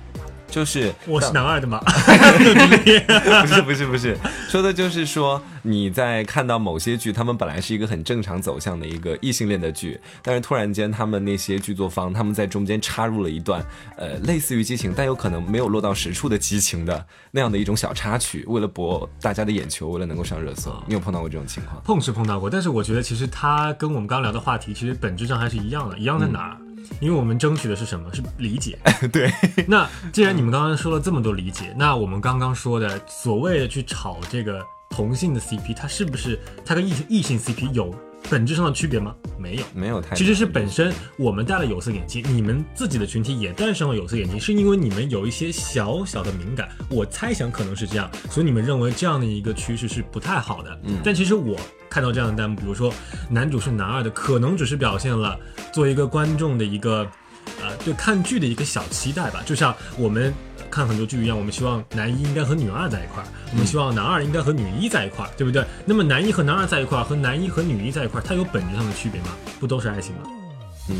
[0.53, 1.79] 就是我是男二的嘛，
[3.41, 4.15] 不是不是不是，
[4.47, 13.65] 说的就是说你在看到某些剧，他们本来是一个很正常走向的一个异性恋的剧，但是突然间他们那些剧作方他们在中间插入了一段
[13.97, 21.81] 呃类似于激情，但有可能没有落到实处的激情的那样的一种小插曲，为了博大家的眼球，为了能够上热搜，你有碰到过这种情况？
[21.83, 26.57] 碰是碰到过，但是我觉得其实它跟我们刚刚聊的话题其实本质上还是一样的，一样在哪儿？
[26.99, 28.13] 因为我们争取的是什么？
[28.13, 28.77] 是理解。
[29.11, 29.31] 对，
[29.67, 37.93] 那既然你们刚刚说了这么多理解，那我们刚刚说的所谓的去炒这个同性的 CP，它是不是它跟异异性 CP 有
[38.29, 39.15] 本质上的区别吗？
[39.37, 39.63] 没有。
[39.73, 50.79] 没有太其实是本身我们戴了有色眼镜，你们自己的群体也戴上了有色眼镜，是因为你们有一些小小的敏感，我猜想可能是这样，所以你们认为这样的一个趋势是不太好的。
[50.83, 51.59] 嗯，但其实我
[51.89, 52.93] 看到这样的弹幕，比如说
[53.29, 55.39] 男主是男二的，可能只是表现了
[55.71, 57.07] 作为一个观众的一个。
[57.61, 60.33] 呃，对看剧的一个小期待吧，就像我们
[60.73, 65.63] 看很多剧一样，我们希望男一应该和女二在一块儿，我们希望男二应该和女一在一块儿，对不对？
[65.85, 69.27] 那么男一和男二在一块儿，和男一和女一在一块儿，它有本质上的区别吗？
[69.59, 70.21] 不都是爱情吗？
[70.89, 70.95] 嗯。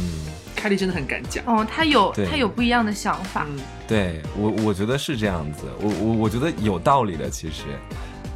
[0.56, 1.44] 凯莉真的很敢讲。
[1.46, 3.48] 哦，他有对他有不一样的想法。
[3.50, 7.64] 嗯，对我，我觉得是这样子，我我我觉得有道理的，其实，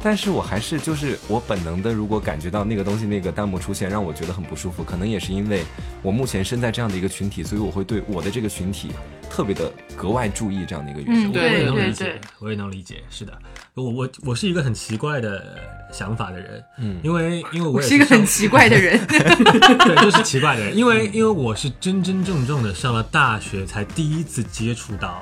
[0.02, 5.64] 但是我还是就是我本能的，如果感觉到那个东西那个弹幕出现，让我觉得很不舒服，可能也是因为
[6.02, 8.90] 我目前身在这样的一个群体，所以我会对我的这个群体
[9.28, 11.28] 特别的格外注意这样的一个原因。
[11.28, 11.86] 嗯对我也能对。
[11.86, 13.32] 理解，我也能理解，是的，
[13.74, 15.58] 我我我是一个很奇怪的
[15.92, 17.00] 想法的人，嗯。
[17.02, 25.20] 因为因为我也我是一个很奇怪的人， 对，就是奇怪的人，因为因为我是真真正正的上了大学才第一次接触到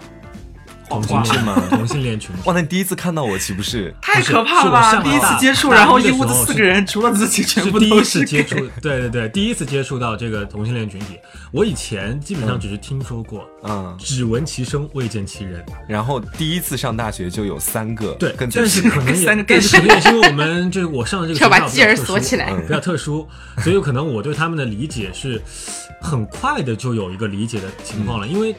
[0.89, 2.43] 同性恋吗 同性恋群体。
[2.45, 3.95] 哇，那你第一次看到我岂不是？
[4.01, 5.03] 太可怕了吧！
[5.03, 11.19] 第一次接触，然后一屋子四个人，除了自己，全是第一部都是次接触， 对对对，第一次接触到这个同性恋群体。
[11.53, 15.65] 我以前基本上只是听说过，嗯，只闻其声未见其人。
[15.89, 25.41] 然后第一次上大学就有三个对，跟但是可能也， 三个但是可能也是因为我们就是我上的这个要把学校继而比较特殊锁起来嗯比较特殊，所以可能我对他们的理解是
[26.01, 28.55] 很快的就有一个理解的情况了，因为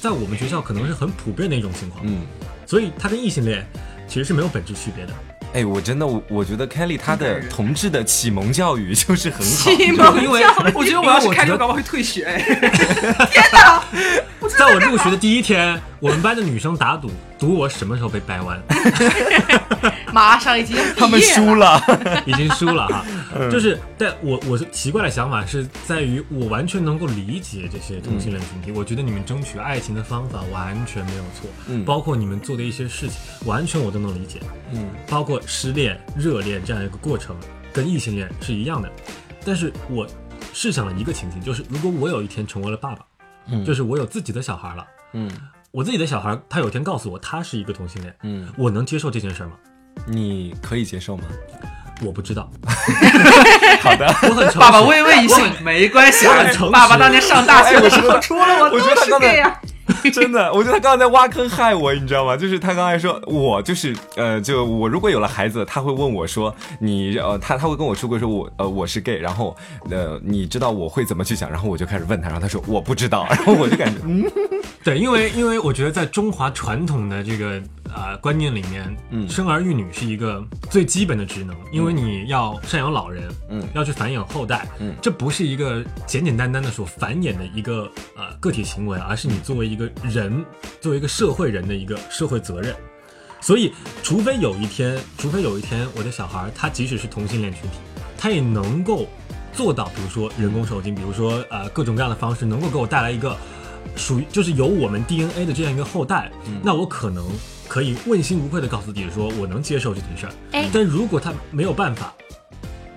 [0.00, 2.22] 在我们学校可能是很普遍的一种情况，嗯。
[2.66, 3.66] 所以它跟异性恋
[4.08, 5.12] 其实是没有本质区别的。
[5.52, 12.24] 哎，我真的，我我觉得 Kelly 她的同志的启蒙教育就是很好，启蒙因为教育我觉得我要是因为我会退学。
[12.24, 12.40] 哎
[14.58, 18.60] 在我入学的第一天，我们班的女生打赌，赌我什么时候被掰弯。
[20.12, 21.80] 马上已经要他们输了。
[22.26, 23.04] 已经输了哈。
[23.36, 28.72] 嗯就是，但我我是奇怪的想法是在于，我完全能够理解这些同性恋群体。
[28.72, 34.40] 我觉得你们争取爱情的方法完全没有错，嗯包括你们做的一些事情，完全我都能理解。
[34.72, 37.36] 嗯包括失恋、热恋这样一个过程，
[37.72, 38.90] 跟异性恋是一样的。
[39.44, 40.06] 但是我
[40.52, 43.04] 试想了一个情景，就是如果我有一天成为了爸爸，
[43.48, 45.30] 嗯就是我有自己的小孩了，嗯
[45.72, 49.52] 我自己的小孩他有一天告诉我他是一个同性恋，嗯，我能接受这件事吗？
[50.06, 51.24] 你可以接受吗？
[52.04, 52.50] 我不知道，
[53.82, 56.70] 好的， 我很爸爸微微一笑，没关系啊我很诚。
[56.72, 59.60] 爸爸当年上大学的时候，除了我都是他刚才 gay 啊。
[60.12, 62.36] 真的，我觉得他刚才在挖坑害我，你知道吗？
[62.36, 69.56] 就是他刚才说，我就是呃，就我如果有了孩子，他会问我说，你呃，他他会跟我说过说我呃我是 gay，然后
[69.90, 71.50] 呃，你知道我会怎么去想？
[71.50, 74.24] 然后我就开始问他，然后他说我不知道，然后我就感觉嗯
[74.82, 77.60] 对，因为因为我觉得在中华传统的这个
[77.94, 79.28] 呃观念里面，嗯。
[79.28, 83.62] 生儿育女是一个最基本的职能，因为你要赡养老人，嗯。
[83.74, 84.94] 要去繁衍后代，嗯。
[85.02, 90.44] 这不是一个简简单单的说繁衍的一个呃个体行为，而是你作为一个人，
[90.80, 92.74] 作为一个社会人的一个社会责任。
[93.42, 93.72] 所以，
[94.02, 97.78] 除非有一天，除非有一天，我的小孩他即使是同性恋群体，
[98.18, 99.06] 他也能够
[99.54, 103.34] 做到，比如说人工受精，比如说呃各种各样的方式，能够给我带来一个
[103.96, 106.30] 属于就是有我们 DNA 的这样一个后代，
[106.62, 107.24] 那我可能
[107.70, 110.32] 可以问心无愧的告诉自己说，我能接受这件事儿。
[110.50, 112.12] 哎但如果他没有办法，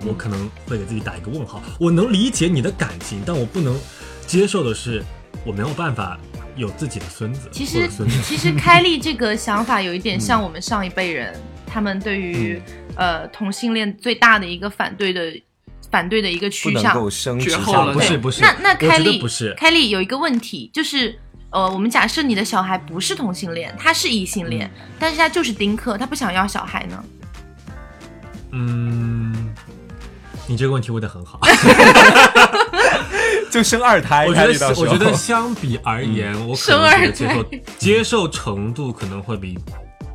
[0.04, 1.62] 我可能会给自己打一个问号。
[1.78, 3.78] 我能理解你的感情，但我不能
[4.26, 5.00] 接受的是，
[5.46, 6.18] 我没有办法
[6.56, 7.88] 有自己的孙子其实。
[8.24, 12.60] 其实开立这个想法有一点 像我们上一辈人，他们对于、
[12.96, 15.40] 呃同性恋最大的一个反对的
[15.88, 16.94] 反对的一个不能趋向。
[16.94, 19.54] 够生殖绝后了不是不是，那那我觉得开立不是。
[19.56, 21.16] 开立有一个问题，就是
[21.54, 27.04] 呃，我们假设你的小孩不是同性恋，他是异性恋，但是他就是丁克，他不想要小孩呢。
[28.50, 29.54] 嗯，
[30.48, 31.38] 你这个问题问的很好。
[33.52, 34.26] 就生二胎。
[34.26, 37.44] 我觉得我觉得相比而言，我可生能二觉得接受
[37.78, 39.56] 接受程度可能会比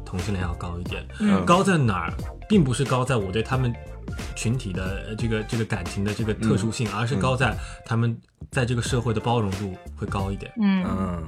[0.05, 1.01] 同性恋要高一点。
[1.21, 2.13] 嗯高在哪儿，
[2.49, 3.73] 并不是高在我对他们
[4.35, 8.17] 群体的呃这个这个感情的这个特殊性，而是高在他们
[8.51, 10.51] 在这个社会的包容度会高一点。
[10.61, 11.23] 嗯，嗯，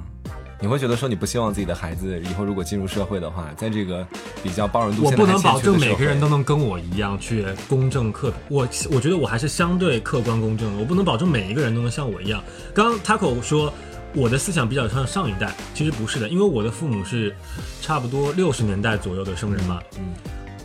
[0.60, 4.06] 你会觉得说你不希望自己的孩子以后如果进入社会的话，在这个
[4.42, 12.42] 比较包容度我不能保证每个人都能跟我一样去公正客，我我觉得我还是相对客观公正的，我不能保证每一个人都能像我一样。
[12.74, 13.72] 刚刚 Taco 说
[14.14, 17.34] 我的思想比较像上一代，其实不是的，因为我的父母是
[17.80, 19.80] 差不多六十年代左右的生人嘛。
[19.96, 20.12] 嗯，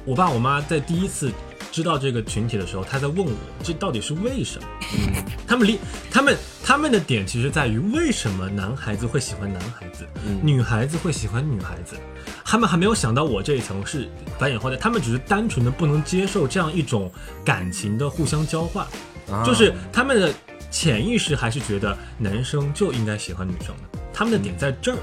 [0.06, 1.32] 我爸我妈在第一次
[1.78, 4.68] 知道这个群体的时候，他在问我这到底是为什么？
[4.98, 5.78] 嗯他们离
[6.10, 11.96] 他们他们的点其实在于为什么男孩子会喜欢男孩子，嗯女孩子会喜欢女孩子。
[12.44, 14.10] 他们还没有想到我这一层是
[14.40, 17.12] 繁衍后代，他们只是单纯的不能接受这样一种
[17.46, 18.84] 感情的互相交换，
[19.30, 20.34] 啊就是他们的
[20.72, 24.98] 潜意识还是觉得男生就应该喜欢女生的，他们的点在这儿。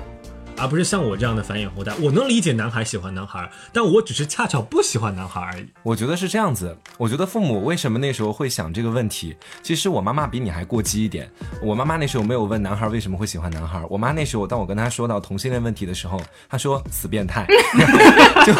[0.57, 5.67] 而不是像我这样的繁衍后代，我能理解男孩喜欢男孩，但我只是恰巧不喜欢男孩而已。
[5.83, 6.77] 我觉得是这样子。
[6.97, 9.37] 我觉得父母为什么那时候会想这个问题？
[9.63, 11.31] 其实我妈妈比你还过激一点。
[11.61, 13.83] 我妈妈那时候没有问男孩为什么会喜欢男孩。
[13.89, 17.47] 我妈那时候，当我跟她说到同性恋问题的时候，她说死变态。
[18.47, 18.55] 就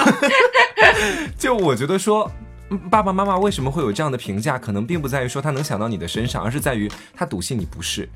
[1.39, 2.31] 就我觉得说。
[2.71, 4.59] 嗯爸爸妈妈为什么会有这样的评价？
[4.59, 8.09] 可能并不在于说他能想到你的身上，而是在于他笃信你不是。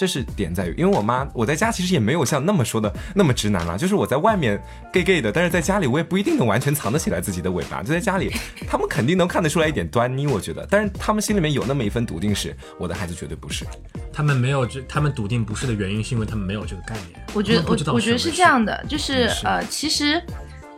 [0.00, 4.58] 这是点在于，因为我妈我在家其实也没有像那么说的那么直男了，就是我在外面
[4.90, 8.32] gay gay 的，但是在家里我也不一定能完全藏得起来自己的尾巴，就在家里，
[8.66, 13.66] 他们肯定能看得出来一点端倪，我觉得，但是他们心里面有那么一份笃定是，我的孩子绝对不是。
[14.10, 17.22] 他们没有这，他们笃定不是的原因，是因为他们没有这个概念。
[17.34, 20.18] 我觉得我我觉得是这样的，就是是呃，其实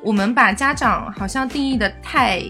[0.03, 2.43] 我们把家长好像定义的太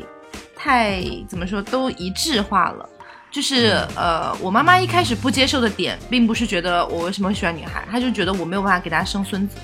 [0.56, 2.88] 太怎么说都一致化了。
[3.32, 9.56] 就是呃，我妈妈一开始不接受的点，并不是觉得我为什么会喜欢女孩，她就觉得我没有办法给她生孙子。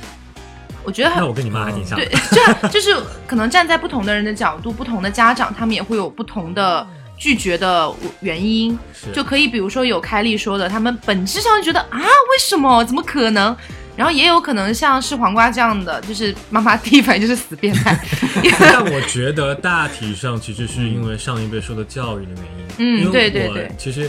[0.82, 1.98] 我觉得很那我跟你妈还挺像。
[1.98, 6.86] 对，这 样就是可能站在不同的人的角度，不同的家长，他们也会有不同的
[7.18, 8.76] 拒绝的原因。
[9.12, 12.82] 就可以，比如说有开丽说的，他们本质上就觉得啊，为什么？
[12.84, 13.54] 怎么可能？
[13.98, 17.98] 然后也有可能像是黄瓜这样的，就是妈妈第一反应就是死变态。
[18.60, 23.08] 但我觉得大体上其实是因为上一辈受的教育的原因。
[23.08, 24.08] 嗯对对对我其实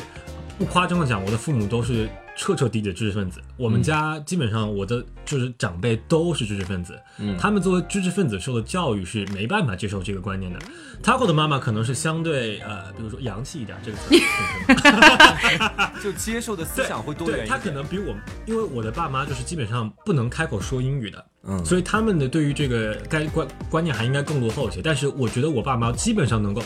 [0.60, 2.08] 不夸张的讲，我的父母都是
[2.40, 3.42] 彻彻底底的知识分子。
[3.58, 10.58] 我们家基本上我的就是长辈都是知识分子，嗯他们作为知识分子受的教育是没办法接受这个观念的。
[11.04, 14.16] Taco 的妈妈可能是相对呃，比如说洋气一点，这个词
[16.02, 17.74] 就接受的思想会多元对他一点。
[17.74, 24.82] 可能比我，因为我的爸妈就是基本上不能开口说英语的，嗯所以他们的对于这个该观观念还应该更落后一些。
[24.82, 26.64] 但是我觉得我爸妈基本上能够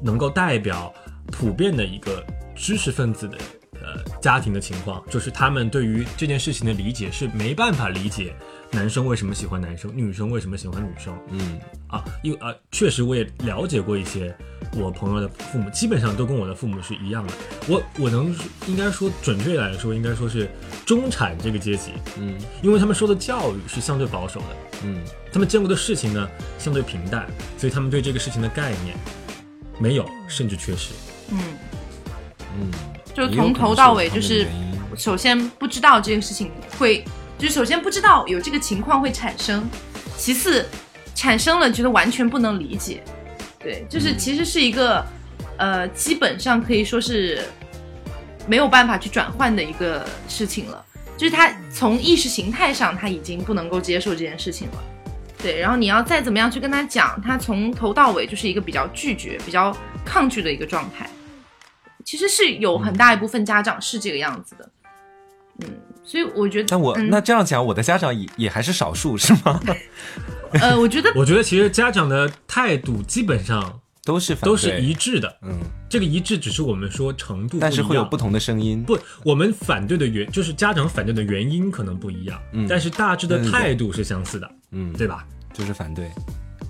[0.00, 0.94] 能够代表
[1.32, 3.36] 普遍的一个知识分子的
[3.82, 8.34] 呃家庭的情况，就是他们对于这件事情的理解是没办法理解
[8.70, 11.16] 男生为什么喜欢男生，女生为什么喜欢女生。
[11.30, 11.58] 嗯。
[11.88, 14.34] 啊，因为啊，确实我也了解过一些
[14.76, 17.32] 我朋友的父母，基本上都跟我的父母是一样的。
[17.66, 18.34] 我我能
[18.66, 20.50] 应该说准确来说，应该说是
[20.84, 22.38] 中产这个阶级，嗯。
[22.62, 24.46] 因为他们受的教育是相对保守的，
[24.84, 25.02] 嗯。
[25.32, 28.96] 他们见过的事情呢相对平淡，所以他们对这个事情的概念
[29.78, 30.92] 没有，甚至缺失。
[31.30, 31.38] 嗯，
[32.58, 32.70] 嗯，
[33.18, 34.46] 就也有可能从头到尾就是
[34.96, 37.04] 首先不知道这个事情会，
[37.36, 39.68] 就是首先不知道有这个情况会产生，
[40.16, 40.66] 其次
[41.14, 43.02] 产生了觉得完全不能理解，
[43.58, 45.04] 对，就是嗯其实是一个、
[45.56, 47.42] 呃基本上可以说是
[48.46, 50.84] 没有办法去转换的一个事情了，
[51.16, 54.82] 就是他从意识形态上他已经不能够接受这件事情了。
[55.40, 61.08] 对，然后你要再怎么样去跟他讲，他从头到尾就是一个比较拒绝、比较抗拒的一个状态。
[62.08, 64.70] 其实是有很大一部分家长是这个样子的，
[65.58, 65.68] 嗯，
[66.02, 69.60] 所以我觉得，但我、嗯、那这样讲，我的家长也也还是少数，是吗？
[70.58, 78.82] 呃，我觉得我觉得其实家长的态度基本上都是都是一致的，嗯，这个一致只是我们说程度但是会有不同的声音。
[78.82, 85.26] 不，我们反对的原就是家长反对的原因可能不一样，嗯但是大致的态度是相似的，嗯，对吧？
[85.52, 86.10] 就是反对，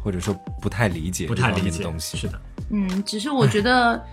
[0.03, 2.19] 或者说不太理解不太理解的东西。
[2.19, 4.05] 是的，嗯，只是我觉得，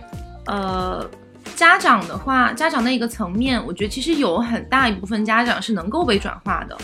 [0.46, 1.08] 呃，
[1.54, 6.76] 家长的话，家长那个层面，我觉得其实有很大一部分家长是能够被转化的，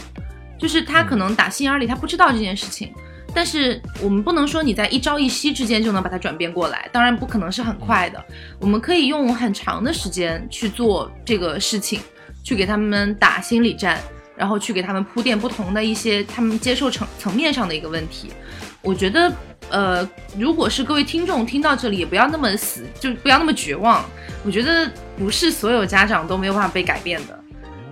[0.58, 2.92] 就是他可能打心眼里他不知道这件事情，
[3.34, 8.24] 但是我们不能说你在一朝一夕之间就能把它转变过来，当然不可能是很快的，
[8.58, 12.00] 我们可以用很长的时间去做这个事情，
[12.42, 14.00] 去给他们打心理战，
[14.36, 18.32] 然后去给他们铺垫不同的一些他们接受层层面上的一个问题。
[18.83, 19.33] 我觉得，
[19.70, 24.05] 呃，如果是各位听众听到这里，也不要那么死，就不要那么绝望。
[24.45, 27.39] 我觉得不是所有家长都没有办法被改变的。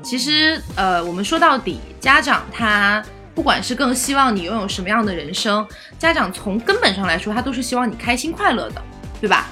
[0.03, 3.03] 其实，呃，我们说到底，家长他
[3.35, 5.67] 不管是更希望你拥有什么样的人生，
[5.99, 8.83] 家长从根本上来说，他都是希望你开心快乐的，
[9.21, 9.47] 对吧？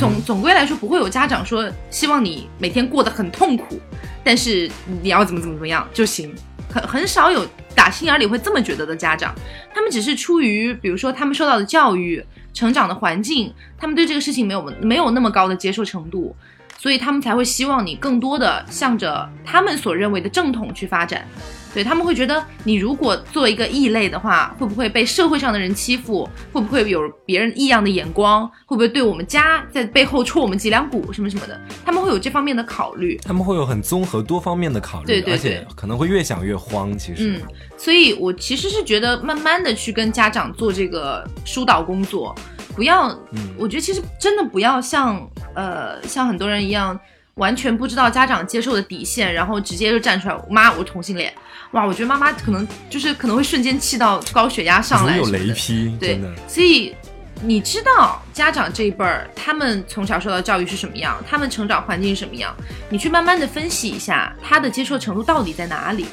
[0.00, 3.80] 总总归来说，不会有家长说希望你每天过得很痛苦，
[4.24, 4.68] 但是
[5.00, 6.34] 你要怎么怎么怎么样就行。
[6.70, 9.34] 很很少有打心眼里会这么觉得的家长，
[9.74, 16.34] 他们只是出于比如说他们受到的教育、成长的环境，他们对这个事情没有没有那么高的接受程度，
[16.80, 21.28] 所以他们才会希望你更多的向着他们所认为的正统去发展。
[21.72, 26.28] 对他们会觉得你如果做一个异类的话，会不会被社会上的人欺负？
[26.52, 28.50] 会不会有别人异样的眼光？
[28.64, 31.60] 会不会对我们家在背后戳我们脊梁骨什么什么的？
[31.84, 33.20] 他们会有这方面的考虑。
[33.22, 36.98] 他们会有很综合多方面的考虑，对对对而且可能会越想越慌。
[36.98, 37.42] 其实，嗯，
[37.76, 42.34] 所以我其实是觉得慢慢的去跟家长做这个疏导工作，
[42.74, 43.08] 不要，
[43.56, 46.98] 我觉得其实真的不要像呃像很多人一样，
[47.34, 51.32] 完全不知道家长接受的底线，然后直接就站出来，妈，我是同性恋，
[51.72, 56.94] 哇，我觉得妈妈可能就是可能会瞬间气到高血压上来如有雷劈，对。，所以
[57.42, 62.54] 你知道家长这一辈儿，他们从小受到教育是什么样，他们成长环境是什么样，
[62.88, 66.06] 你去慢慢的分析一下他的接受程度到底在哪里。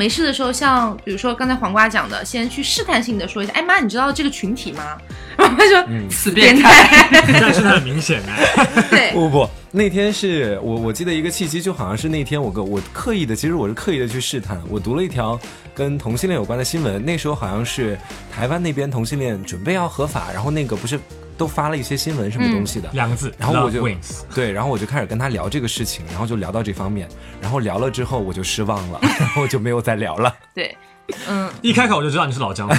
[0.00, 4.96] 没事的时候，像比如说刚才黄瓜讲的，先去试探性的说一下，哎妈，你知道这个群体吗？
[5.36, 6.86] 然后他说、死变变态。
[7.20, 8.32] 态，但是很明显的，
[8.88, 15.38] 对，不不不，那天是我我记得一个契机，就好像是那天我跟我刻意的，其实我是刻意的去试探，我读了一条
[15.74, 17.98] 跟同性恋有关的新闻，那时候好像是
[18.34, 20.98] 台湾那边同性恋准备要合法，然后那个不是
[21.40, 23.82] 都发了一些新闻什么东西的，两个字，然后我就。
[24.34, 27.08] 对，然后我就开始跟他聊这个事情，然后就聊到这方面，
[27.40, 30.36] 然后聊了之后我就失望了， 然后就没有再聊了。
[30.54, 30.76] 对，
[31.26, 32.74] 嗯，一开口我就知道你是老江湖，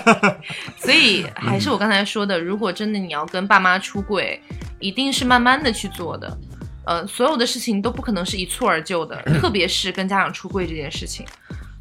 [0.80, 4.40] 所以还是我刚才说的，如果真的你要跟爸妈出柜，
[4.80, 6.38] 一定是慢慢的去做的。
[6.86, 11.26] 呃，所有的事情都不可能是一蹴而就的， 特别是跟家长出柜这件事情。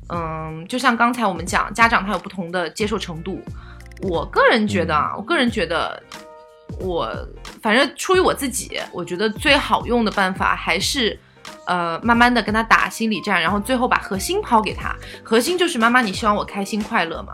[0.09, 3.41] 嗯，就像刚才我们讲，家长他有不同的接受程度。
[4.03, 6.01] 我个人觉得啊，我个人觉得，
[6.79, 7.09] 我
[7.61, 11.19] 反正出于我自己，我觉得最好用的办法还是。
[11.65, 14.93] 呃，慢慢的跟他打心理战，然后最后把核心抛给他。
[15.23, 17.33] 核心就是妈妈，你希望我开心快乐吗？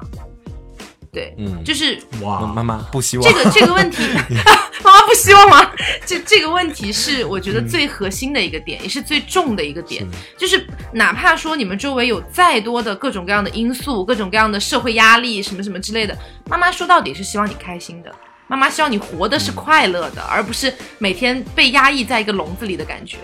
[1.11, 4.03] 对，嗯，就是哇，妈妈不希望这个这个问题，
[4.83, 5.71] 妈妈不希望吗？
[6.05, 10.05] 这这个问题是我觉得最核心的一个点，也是最重的一个点。
[10.37, 16.15] 就是哪怕说你们周围有再多的各种各样的因素、各种各样的社会压力什么什么之类的，
[16.47, 18.13] 妈妈说到底是希望你开心的。
[18.47, 23.17] 妈妈希望你活的是快乐的，而不是每天被压抑在一个笼子里的感觉。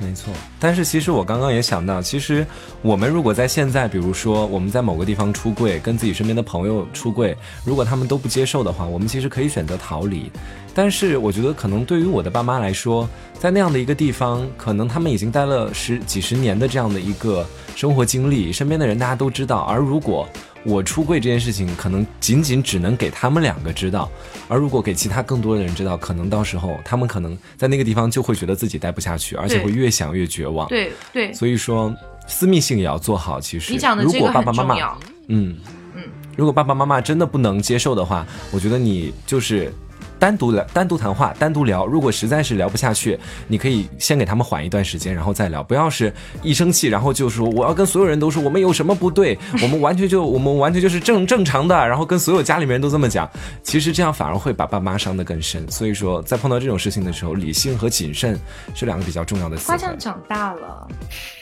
[0.00, 2.46] 没错，但是其实我刚刚也想到，其实
[2.82, 7.34] 我们如果在现在，比如说我们在某个地方出柜，跟自己身边的朋友出柜，
[7.64, 10.30] 如果他们都不接受的话，我们其实可以选择逃离。
[10.74, 19.60] 但是我觉得，可能对于我的爸妈来说，在那样的一个地方，可能他们已经待了十几十年的这样的一个生活经历，身边的人大家都知道。
[19.60, 20.28] 而如果
[20.64, 24.10] 我出柜这件事情，可能仅仅只能给他们两个知道，
[24.48, 30.66] 而如果给其他更多的人知道，可能到时候他们可能在那个地方就会觉得自己待不下去，而且会越想越绝望。
[30.68, 31.94] 对对，所以说，
[32.26, 33.40] 私密性也要做好。
[33.40, 34.98] 其实，你讲的如这个很果爸爸妈妈，重要。
[35.28, 35.56] 嗯
[35.94, 36.02] 嗯，
[36.36, 39.72] 如果爸爸妈妈真的不能接受的话，我觉得你就是
[40.18, 41.86] 单独聊、单独谈话、单独聊。
[41.86, 45.62] 如果实在是聊不下去，你可以先给他们缓一段时间，然后再聊。
[45.62, 46.12] 不要是
[46.42, 53.28] 一生气，然后就说我要跟所有人都说我们有什么不对， 我们完全就我们完全就是正正常的，然后跟所有家里面人都这么讲。
[53.62, 55.70] 其实这样反而会把爸妈伤得更深。
[55.70, 58.38] 所以说，在碰到这种事情的时候，理性和谨慎
[58.74, 59.76] 是两个比较重要的词汇。
[59.76, 60.88] 瓜酱长大了，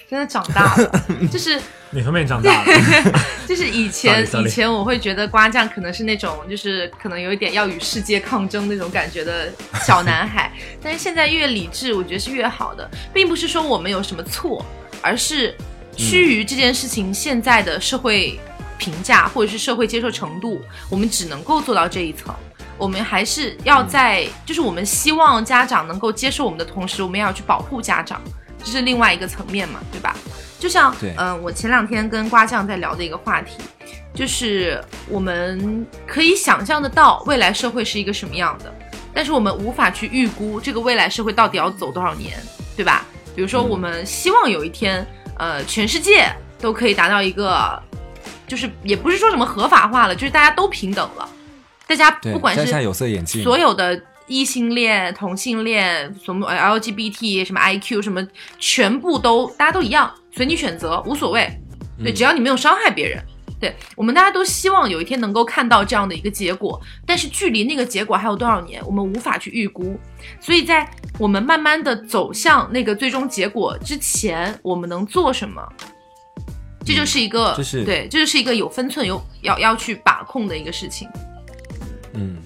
[0.09, 1.61] 真的长大了， 就是
[1.93, 2.65] 哪方面长大了？
[3.47, 9.53] 就是以前以前我会觉得瓜酱可能是那种就是可能有一点要与世界抗争那种感觉的
[9.85, 10.51] 小男孩，
[10.83, 14.65] 但是现在越理智，我觉得是越好的，并不是说我们有什么错，
[15.03, 15.55] 而是
[15.97, 18.41] 趋于这件事情现在的社会
[18.79, 22.35] 评价或者是社会接受程度，我们只能够做到这一层。
[22.79, 28.21] 我们还是要在，就是我们希望家长能够接受我们的同时，我们也要去保护家长，
[28.65, 30.17] 这是另外一个层面嘛，对吧？
[30.63, 31.13] 就像，对。
[31.19, 33.57] 嗯、我前两天跟瓜酱在聊的一个话题，
[34.15, 38.73] 就是我们可以想象得到未来社会是一个什么样的，
[39.13, 42.39] 但是我们无法去预估这个未来社会到底要走多少年，
[42.77, 43.05] 对吧？
[43.35, 45.05] 比如说，我们希望有一天，
[45.37, 47.83] 呃，全世界都可以达到一个，
[48.47, 51.29] 就是也不是说什么合法化了，就是大家都平等了，
[51.89, 58.25] 大家，不管是有色眼镜，所有的异性恋、同性恋、什么 LGBT、什么 IQ 什么，
[58.61, 61.49] 全部都大家都一样，随你选择，无所谓。
[62.03, 63.23] 对，只要你没有伤害别人。
[63.61, 69.97] 对我们大家都希望有一天能够看到这样的一个结果，但是距离那个结果还有多少年，我们无法去预估。
[70.41, 75.63] 所以在我们慢慢的走向那个最终结果之前，我们能做什么？
[76.85, 81.09] 这就是一个，这是对，这就是一个有分寸、有要要去把控的一个事情。
[82.15, 82.37] 嗯，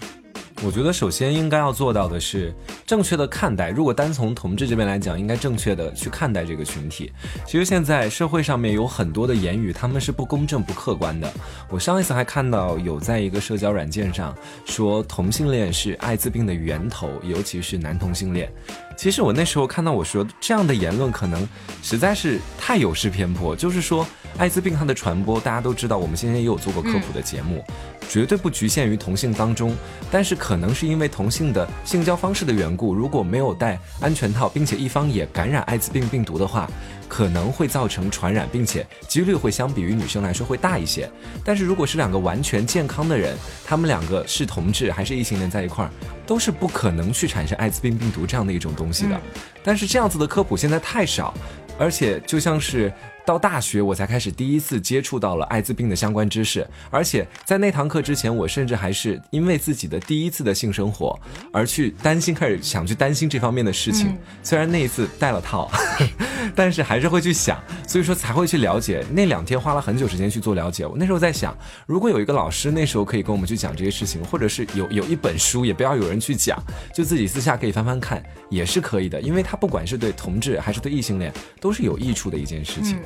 [0.64, 2.52] 我觉得首先应该要做到的是
[2.86, 3.70] 正确的看待。
[3.70, 7.12] 如果单从同志这边来讲，应该正确的去看待这个群体。
[7.46, 11.30] 其实现在社会上面有很多的言语，他们是不公正、不客观的。
[11.68, 14.34] 我上一次还看到有在一个社交软件上
[14.64, 18.50] 说同性恋是艾滋病的源头，尤其是男同性恋。
[18.96, 21.46] 其实我那时候看到我说这样的言论，可能
[21.82, 23.54] 实在是太有失偏颇。
[23.54, 24.06] 就是说，
[24.38, 27.62] 艾滋病它的传播，大家都知道，我们现在也有做过科普的节目，
[28.08, 29.76] 绝对不局限于同性当中。
[30.10, 36.68] 但是可能是因为同性的性交方式的缘故，如果没有戴安全套，并且一方也感染艾滋病病毒的话，
[37.08, 41.10] 可能会造成传染，并且几率会相比于女生来说会大一些。
[41.44, 45.90] 但是如果是两个完全健康的人，他们两个是同志还是异性恋在一块儿，
[46.26, 49.20] 都是不可能去产生艾滋病病毒这样的一种东西的。
[49.62, 51.34] 但是这样子的科普现在太少，
[51.78, 52.92] 而且就像是
[53.24, 61.18] 到大学我才开始第一次接触到了艾滋病的相关知识，而且在那堂课之前，我甚至还是因为自己的第一次的性生活
[61.52, 64.08] 而去担心，开始想去担心这方面的事情。
[64.08, 65.68] 嗯虽然那一次戴了套，
[66.54, 69.04] 但是还是会去想，所以说才会去了解。
[69.10, 70.86] 那两天花了很久时间去做了解。
[70.86, 76.62] 我那时候在想，如果有一个老师那时候可以跟我们去讲这些事情，或者是有有一本书，也不要有人去讲，
[76.94, 79.20] 就自己私下可以翻翻看，也是可以的。
[79.20, 82.98] 因为它不管是对同志还是对异性恋，都是有益处的一件事情。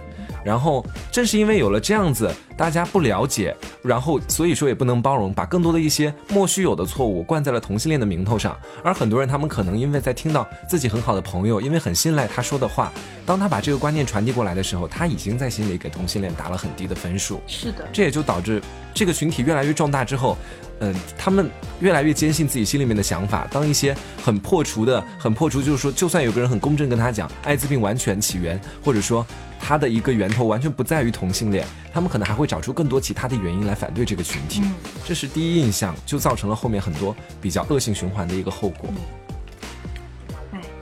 [0.44, 8.58] 然后正是因为有了这样子，大家不了解，然后所以说也不能包容，把更多的一些莫须有的错误灌在了同性恋的名头上。
[8.82, 12.90] 而很多人他们可能因为在听到自己很好的朋友，因为很信赖他说的话，
[13.30, 17.40] 当他把这个观念传递过来的时候，他已经在心里给同性恋打了很低的分数。
[17.46, 18.60] 是的，这也就导致
[18.92, 20.36] 这个群体越来越壮大之后，
[20.80, 23.46] 嗯，他们越来越坚信自己心里面的想法。
[23.52, 29.24] 当一些很破除的、很破除，就是说，就算有个人很公正跟他讲艾滋病完全起源，或者说
[29.60, 34.60] 它的一个源头完全不在于同性恋，他们可能还会找出更多其他的原因来反对这个群体。
[34.64, 34.74] 嗯
[35.06, 38.90] 这是第一印象，就造成了后面很多比较恶性循环的一个后果。
[38.90, 39.19] 哎，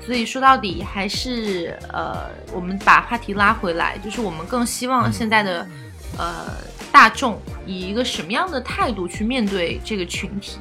[0.08, 5.68] 所以说到底还是呃，我们把话题拉回来，就是我们更希望现在的、
[6.16, 6.46] 呃
[6.90, 10.58] 大众以一个什么样的态度去面对这个群体。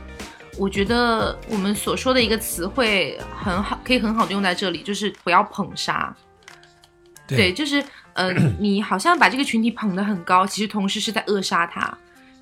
[0.57, 6.13] 我觉得我们所说的一个词汇很好，可以很好的用在这里，就是不要捧杀。
[7.25, 7.81] 对，就是
[8.13, 11.97] 呃， 你好像把这个群体捧得很高，其实同时是在扼杀他。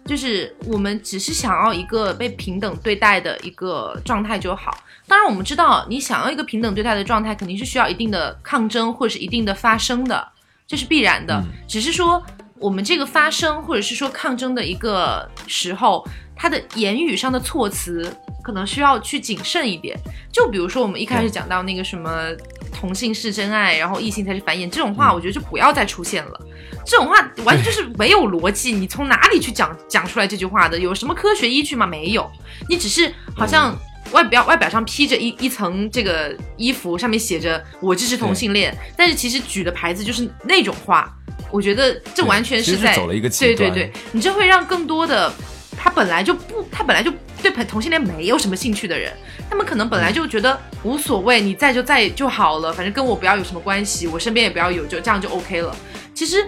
[0.06, 4.76] 就是我们只是想要一个被平等对待的一个状态就好。
[5.08, 10.28] 当然，我们知道你想要一个平等对待的状态，肯定是需要一定的抗争或者是一定的发声的，
[10.68, 11.44] 这是必然的。
[11.68, 12.24] 只是说
[12.60, 18.12] 我们这个发声或者是说抗争的一个时候，它的言语上的措辞
[18.44, 19.98] 可能需要去谨慎一点。
[20.32, 22.30] 就比如说我们一开始讲到那个什么
[22.76, 26.40] 同性是真爱，然后异性才是繁衍这种话，我觉得就不要再出现了。
[26.86, 27.16] 这种话
[27.46, 30.78] 完全就是没有逻辑，你从哪里去讲讲出来这句话的？
[30.78, 31.88] 有什么科学依据吗？
[31.88, 32.30] 没有，
[32.70, 33.76] 你只是好像
[34.12, 41.12] 外表外表上披着一一层这个衣服，上面写着我支持同性恋，但是其实举的牌子就是那种话。
[41.52, 45.32] 我觉得这完全其实在走了一个对对对，你这会让更多的
[45.78, 47.12] 他本来就不他本来就
[47.42, 49.14] 对同性恋没有什么兴趣的人，
[49.50, 55.76] 他们可能本来就觉得无所谓，你在就在就好了，反正跟我不要有什么关系，我身边也不要有，就这样就 OK 了。
[56.14, 56.46] 其实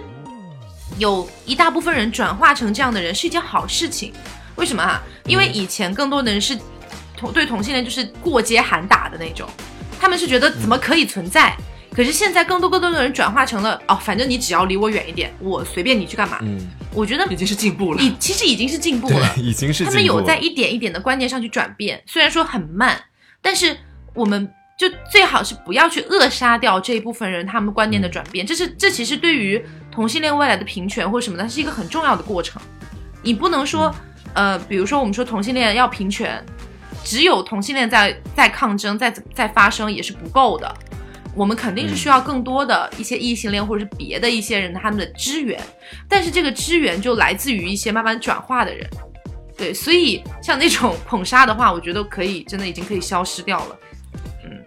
[0.98, 4.12] 有一大部分人转化成这样的人是一件好事情，
[4.56, 5.00] 为什么啊？
[5.24, 6.58] 因为以前更多的人是
[7.16, 9.48] 同对同性恋就是过街喊打的那种，
[10.00, 11.56] 他们是觉得怎么可以存在。
[11.92, 16.38] 可是现在更多更多的人转化成了哦，反正你只要离我远一点，我随便你去干嘛。
[16.42, 16.60] 嗯，
[16.94, 18.02] 我觉得已经是进步了。
[18.02, 23.00] 已其实已经是进步了， 已经是他们进步了有在一点一点的观念上去转变，虽然说很慢，
[23.42, 23.76] 但是
[24.14, 29.60] 我们就最好是不要去扼杀掉这一部分人他们观念的转变，这是这其实对于
[29.90, 32.62] 同性恋未来的平权或者什么的，是一个很重要的过程。
[33.22, 33.92] 你不能说，
[34.34, 36.44] 呃，比如说我们说同性恋要平权，
[37.02, 40.72] 只有同性恋在在抗争，在在发声也是不够的。
[41.38, 45.58] 我们肯定是需要更多的一些异性恋或者是别的一些人他们的支援，
[46.08, 48.84] 但是这个支援就来自于一些慢慢转化的人。
[49.56, 53.76] 对，所以像那种捧杀的话，我觉得可以，真的已经可以消失掉了。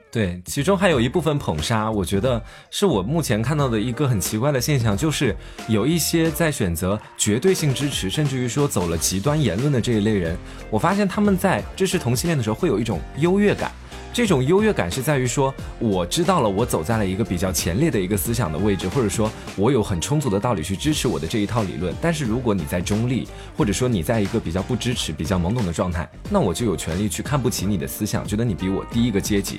[0.09, 5.33] 对，其中还有一部分捧杀，我觉得是我目前看到的一个很奇怪的现象，就是
[5.69, 10.37] 有一些在选择绝对性支持，甚至于说走了极端言论的这一类人，
[10.69, 13.71] 我发现他们在支持同性恋的时候会有一种优越感。
[14.13, 21.95] 这种优越感是在于说，我知道了，我走在了一个比较前列的一个思想的位置，或者说，我有很充足的道理去支持我的这一套理论。
[22.01, 29.57] 但是如果你在中立，或者说你在一个比较不支持、比较懵懂的状态，那我就有权利去看不起你的思想，觉得你比我低一个阶级。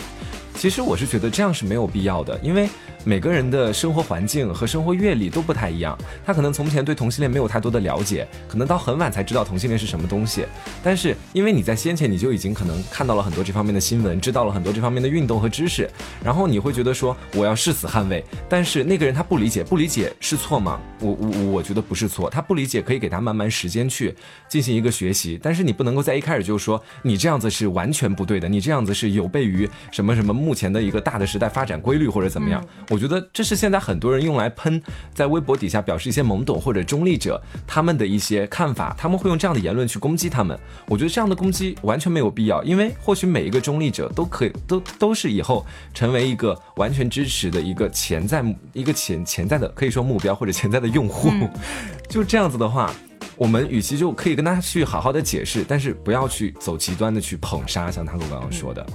[0.55, 2.69] 其实我是觉得这样是没有必要的，因为
[3.05, 5.99] 每个人的生活环境和生活阅历都不太一样。
[6.25, 10.45] 他可能从前对同性恋没有太多的了解，可能到很晚才知道同性恋是什么东西。
[10.83, 15.89] 但是因为你在先前你就已经可能看到了很多这方面的新闻，知道了很多这方面的运动和知识，
[16.23, 18.25] 然后你会觉得说我要誓死捍卫。
[18.49, 20.81] 但是那个人他不理解，不理解是错吗？
[21.01, 24.15] 我我我觉得不是错，他不理解可以给他慢慢时间去
[24.49, 25.39] 进行一个学习。
[25.43, 30.33] 但是你不能够在一开始就说你这样子是完全不对的，你这样子是有悖于什么什么。
[30.33, 34.81] 目前的一个大的时代发展规律或者怎么样，我觉得这是现在很多人用来喷，
[35.15, 40.59] 在微博底下表示一些懵懂或者中立者他们的一些看法，他们会用这样的言论去攻击他们。
[40.87, 45.65] 我觉得这样的攻击完全没有必要，因为或许每一个中立者都可以都都是以后
[45.95, 51.31] 成为一个完全支持的一个潜在一个潜潜在的可以说目标或者潜在的用户。
[52.11, 52.93] 就这样子的话，
[53.37, 58.87] 我们与其就可以跟他去好好的解释，但是不要去走极端的去捧杀，像他哥刚刚说的。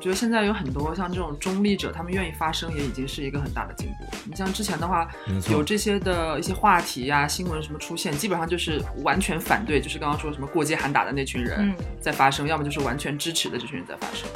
[0.00, 4.06] 我觉得现在有很多像这种中立者，他们愿意发声，也已经是一个很大的进步。
[4.24, 5.06] 你像之前的话，
[5.50, 14.26] 有这些的一些话题呀、新闻什么出现，基本上就是完全反对，就是刚刚说什么过街喊打的那群人在发声，要么就是完全支持的这群人在发声，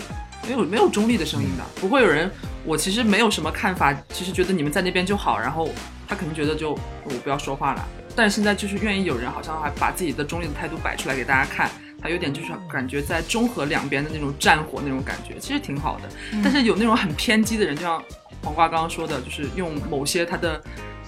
[0.46, 2.30] 没有没有中立的声音的，不会有人。
[2.66, 5.70] 我其实没有什么看法，其实觉得你们在那边就好，然后
[6.06, 7.82] 他肯定觉得就我不要说话了。
[8.14, 11.70] 但是现在就是愿意有人好像还把自己的中立的态度摆出来给大家看。
[12.04, 16.08] 还有点就是感觉在中和两边的那种战火那种感觉，其实挺好的。
[16.42, 18.00] 但是有那种很偏激的人，就像
[18.42, 20.62] 黄瓜刚刚说的，就是用某些他的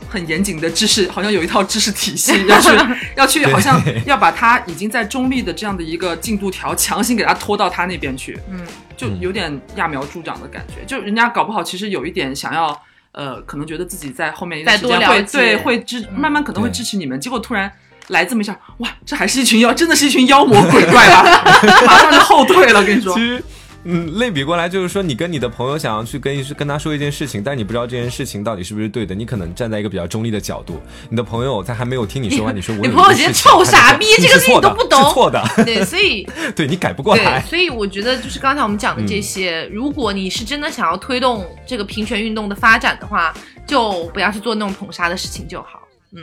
[0.09, 2.71] 很严谨的知识，好像有一套知识体系要 去
[3.15, 8.67] 要去，好像要把他已经在中立的这样的一个进度条强行给他拖到他那边去，嗯，
[8.97, 10.83] 就有点揠苗助长的感觉。
[10.87, 12.75] 就人家搞不好其实有一点想要，
[13.13, 17.71] 呃，可能觉得自己在后面一段时间会对会支慢慢可能会支持你们，结果突然。
[18.09, 21.23] 来这么一下，哇，这还是一群妖，真的是一群妖魔鬼怪啊！
[21.87, 23.15] 马上就后退了，跟你说。
[23.15, 23.43] 其实，
[23.89, 30.81] 嗯，类比过来就是说，你跟你的朋友想要去跟跟他说一件事情，但你不知道这件事情到底是不是对的，你可能站在一个比较中立的角度。
[31.09, 35.43] 你的朋友他还没有听你说完，你说 我你朋友直接臭傻逼，这个事情都不懂，错的。
[35.65, 37.41] 对，所以 对你改不过来。
[37.43, 43.33] 所以我觉得就是刚才我们讲的这些，如果你是真的想要推动这个平权运动的发展的话，
[43.67, 45.81] 就不要去做那种捧杀的事情就好。
[46.17, 46.23] 嗯。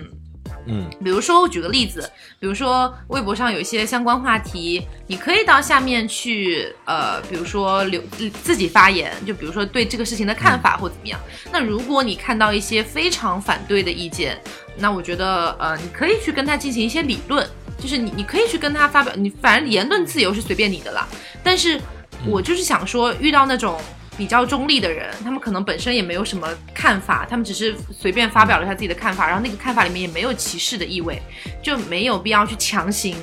[0.65, 2.09] 嗯，比如说我举个例子，
[2.39, 8.01] 比如说微博上有一些相关话题，你可以到下面去，呃，比如说留
[8.41, 11.19] 自己发言，就比如说对这个事情的看法或怎么样。
[11.51, 14.39] 那如果你看到一些非常反对的意见，
[14.77, 17.47] 那我觉得，呃，你可以去跟他进行一些理论，
[17.77, 21.07] 就是你你可以去跟他发表，你反正言论自由是随便你的啦。
[21.43, 21.79] 但是
[22.25, 23.79] 我就是想说，遇到那种。
[24.17, 31.21] 比较中立的人，他们可能本身也没有什么看法，他们只是随便发表了一下自己的看法，然后那个看法里面也没有歧视的意味，
[31.61, 33.15] 就没有必要去强行，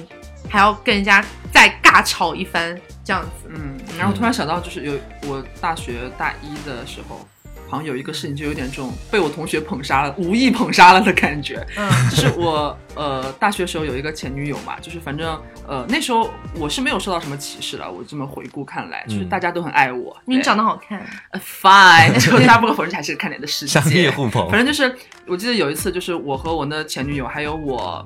[0.48, 3.48] 还要跟人家再尬吵一番这样子。
[3.48, 4.94] 嗯，然后突然想到，就是有
[5.28, 7.26] 我大学大一的时候。
[7.70, 11.64] 好像有一个事情就有点这种被我同学捧杀了，无意捧杀了的感觉。
[11.76, 17.88] 嗯， 就是我呃大学时候有一个前女友嘛，就是反正呃那时候我是没有受到什么歧视了。
[17.88, 20.16] 我这么回顾看来，就是大家都很爱我。
[20.24, 21.00] 你长得好看
[21.34, 22.10] ，Fine。
[22.12, 24.50] 那时候大家不可否认还是看脸的世界，商业互捧。
[24.50, 24.92] 反正就是
[25.26, 28.04] 我记得有一次，就是我和我的前女友还有我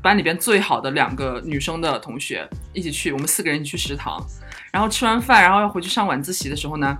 [0.00, 4.24] 班里边最好的两个女生的同学一起去，我们四个人一起去食堂，
[4.70, 6.96] 然后吃完饭，然后要回去上晚自习的时候呢。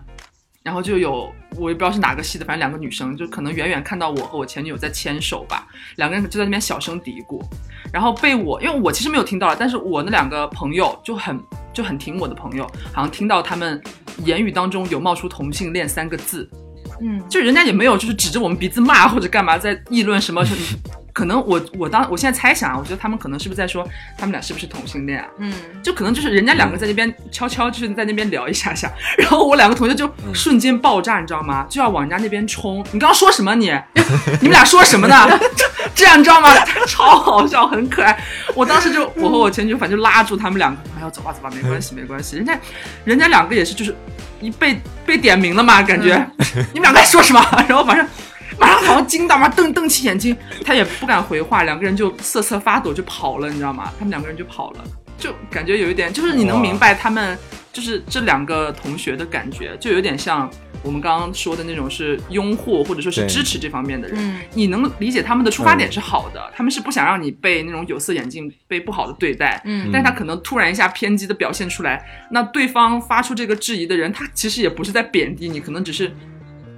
[0.62, 7.42] 然后就有我也不知道是哪个系的，反正两个女生就可能远远看到我和我前女友在牵手吧，两个人就在那边小声嘀咕，
[7.90, 11.40] 然后被我因为我其实没有听到，但是我那两个朋友就很
[11.72, 13.82] 就很挺我的朋友，好像听到他们
[14.24, 16.48] 言语当中有冒出同性恋三个字，
[17.00, 20.44] 嗯，就人家也没有就是指着我们鼻子骂或者干嘛在议论什么。
[21.12, 23.86] 可能我我当我现在猜想啊，我觉得他们可能是不是在说
[24.16, 25.26] 他们俩是不是同性恋啊？
[25.38, 25.52] 嗯，
[25.82, 31.66] 就可能就是人家两个在那边悄悄就是在那边聊一下下， 然后我两个同学就瞬间爆炸，你知道吗？
[31.68, 32.78] 就要往人家那边冲。
[32.92, 33.54] 你刚刚说什么？
[33.54, 33.72] 你
[34.40, 35.28] 你们俩说什么呢？
[35.94, 36.48] 这样你知道吗？
[36.86, 38.18] 超好笑，很可爱。
[38.54, 42.36] 我当时就我和我前女友反正就拉住他们两个，哎呀走吧走吧，没关系没关系。
[42.36, 42.58] 人家
[43.04, 43.94] 人家两个也是就是
[44.40, 46.16] 一被被点名了嘛，感觉
[46.72, 47.44] 你们两个在说什么？
[47.68, 48.06] 然后反正。
[48.60, 53.90] 马上好像惊到嘛，瞪瞪起眼睛，他也不敢回话，两个人就瑟瑟发抖就跑了，你知道吗？
[53.98, 54.84] 他们两个人就跑了，
[55.18, 57.36] 就感觉有一点，就是你能明白他们
[57.72, 60.50] 就是这两个同学的感觉，就有点像
[60.82, 64.40] 我们刚刚说的那种是拥护或者说是支持这方面的人，嗯。
[64.54, 69.88] 你能理解他们的出发点是好的，他们是不想让你被那种有色眼镜被不好的对待，嗯。
[69.92, 76.16] 但是他可能突然一下偏激的表现出来，那对方发出这个质疑的人，他其实也不是在贬低你，可能只是对，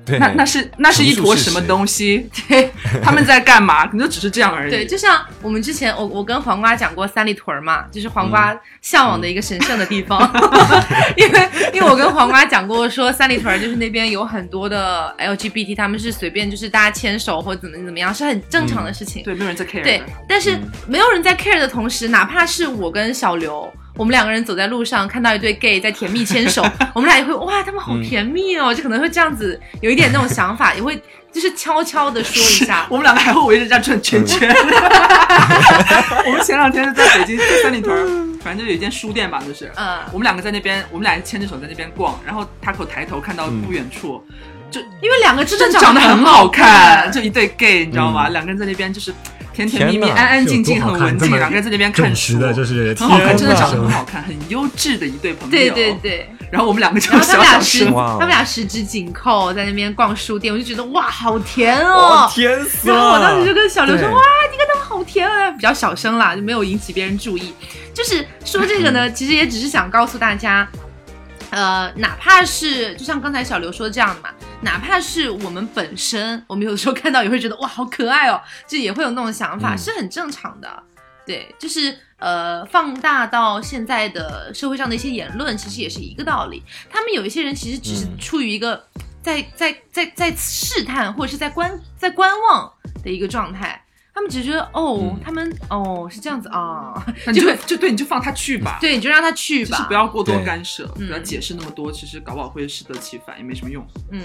[0.07, 2.71] 那那是那是一坨什么东西，对，
[3.03, 3.87] 他们在干嘛？
[3.87, 4.71] 可能就只是这样而已。
[4.71, 10.21] 对，就像我们之前，我我跟黄瓜讲过三里屯儿嘛，就是黄瓜向往的一个神圣的地方，
[11.17, 19.23] 因为因为我跟黄瓜讲过说三里屯儿就是那边有很多的 LGBT，他们是随便就是大家牵手或怎么怎么样，是很正常的事情。
[19.23, 26.65] 对，没有人在 care 对。，但是没有人在 care 的同时，哪怕是我跟小刘，我们两个人走在路上看到一对 gay 在甜蜜牵手，
[26.95, 32.87] 我们俩也会哇，他们好甜蜜哦，就可能会这样子有一点那种想法，也会就是悄悄的说一下。
[32.91, 34.49] 我们两个还会围着这样转圈圈。
[36.27, 38.07] 我们前两天在北京在三里屯儿，
[38.43, 44.23] 反正就有一间书店吧，就是，嗯我们两个在那边，我们俩牵着手在那边逛，然后他口抬头看到不远处，
[44.73, 48.31] 就因为两个真的真的长得很好好看，就一对 gay，你知道吗？
[48.31, 49.15] 两个人在那边就是
[49.53, 55.51] 甜甜蜜蜜、安安静静、很文静，两个人在那边看书，的就是很好看，真的长得很好看，很优质的一对朋友。
[55.51, 55.93] 对对。
[56.03, 62.31] 对，然后我们两个就然后他小小们俩十，他们俩十指紧扣在那边逛书店，我就觉得哇，好甜哦哦。
[62.33, 62.95] 甜死了！
[62.95, 64.21] 然后我当时就跟小刘说：“哇，
[64.51, 67.53] 你看他们好甜啊！”比较小声啦，就没有引起别人注意。
[67.95, 70.67] 就是说这个呢，其实也只是想告诉大家，
[71.51, 74.31] 呃，哪怕是就像刚才小刘说这样的嘛，
[74.63, 80.83] 哪怕是我们本身，我们有的时候看到也会觉得哇，好可爱哦， 就也会有那种想法，嗯是很正常的。
[81.25, 86.63] 对，就是呃，放大到现在的社会上的一些言论，其实也是一个道理。
[86.91, 88.85] 他们有一些人其实只是嗯处于一个
[89.23, 92.73] 在在在在试探或者是在观在观望
[93.05, 93.81] 的一个状态，
[94.13, 96.93] 他们只是觉得哦，嗯他们哦是这样子啊，
[97.25, 98.79] 那你就 就对，你就放他去吧。
[98.83, 103.87] 对，你就让他去吧，就是不要过多干涉，嗯不要解释那么多，其实搞不好会适得其反，也没什么用。
[104.11, 104.21] 嗯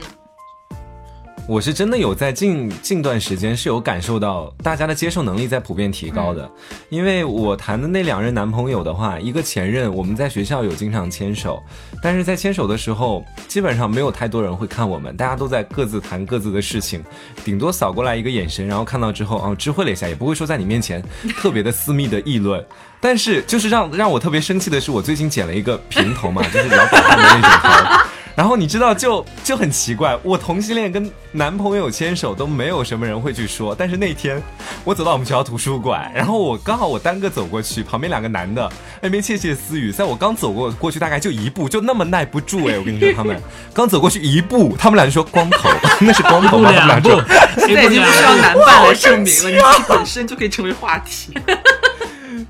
[1.48, 6.50] 我是真的有在近近段时间是有感受到大家的接受能力在普遍提高的，
[6.90, 11.64] 因为我谈的那两任男朋友的话，一个前任我们在学校有经常牵手，
[12.04, 17.02] 但是在牵手的时候，基本上没有太多人会看我们，大家都在各自谈各自的事情，
[17.46, 21.02] 顶多扫过来一个眼神，然后看到之后哦知会了一下，也不会说在你面前
[21.40, 22.62] 特别的私密的议论。
[23.00, 28.10] 但是就是让让我特别生气的是，我最近剪了一个平头嘛，就是老板的那种头。
[28.38, 34.40] 然后你知道就就很奇怪，我同性恋跟男朋友牵手都没有什么人会去说，但是那天
[34.84, 38.72] 我走到我们学校图书馆，然后我刚好我单个走过去，旁边两个男的
[39.02, 43.42] 那边窃窃私语，在我刚走过过去大概就一步，就那么耐不住哎，我跟你说他们
[43.74, 45.68] 刚走过去一步，他们俩就说光头，
[46.00, 46.72] 那是光头不吗？
[46.72, 47.10] 他们俩两步
[47.58, 49.58] 说，现在已经不需要男伴来证明了，你自己
[49.90, 51.34] 本身就可以成为话题。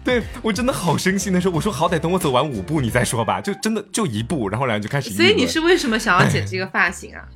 [0.07, 7.27] 对我真的好生气，那时候我说好歹等我走完五步你再说吧，就真的就一步，然后两人就开始议所以你是为什么想要剪这个发型啊？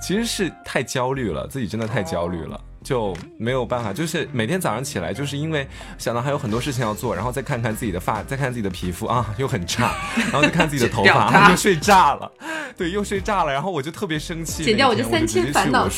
[0.00, 3.92] 其实是太焦虑了，自己真的太焦虑了，就没有办法。
[3.92, 12.32] 就是每天早上起来，就是因为想到还有很多事情要做，然后再看看自己的发， 再看自己的皮肤啊，又很差，然后再看自己的头发，剪 掉它啊又睡炸了，
[12.78, 14.64] 对，又睡炸了，然后我就特别生气。
[14.64, 15.86] 剪掉我就三千烦恼。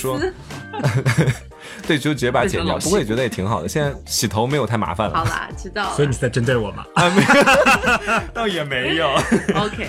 [1.86, 2.78] 对，就直接把它剪掉。
[2.78, 5.94] 不过也觉得也挺好的，现在洗头没有太麻烦了，好啦，知道了。
[5.96, 6.84] 所以你是在针对我吗？
[6.94, 9.08] 啊，没有， 倒也没有。
[9.54, 9.88] OK，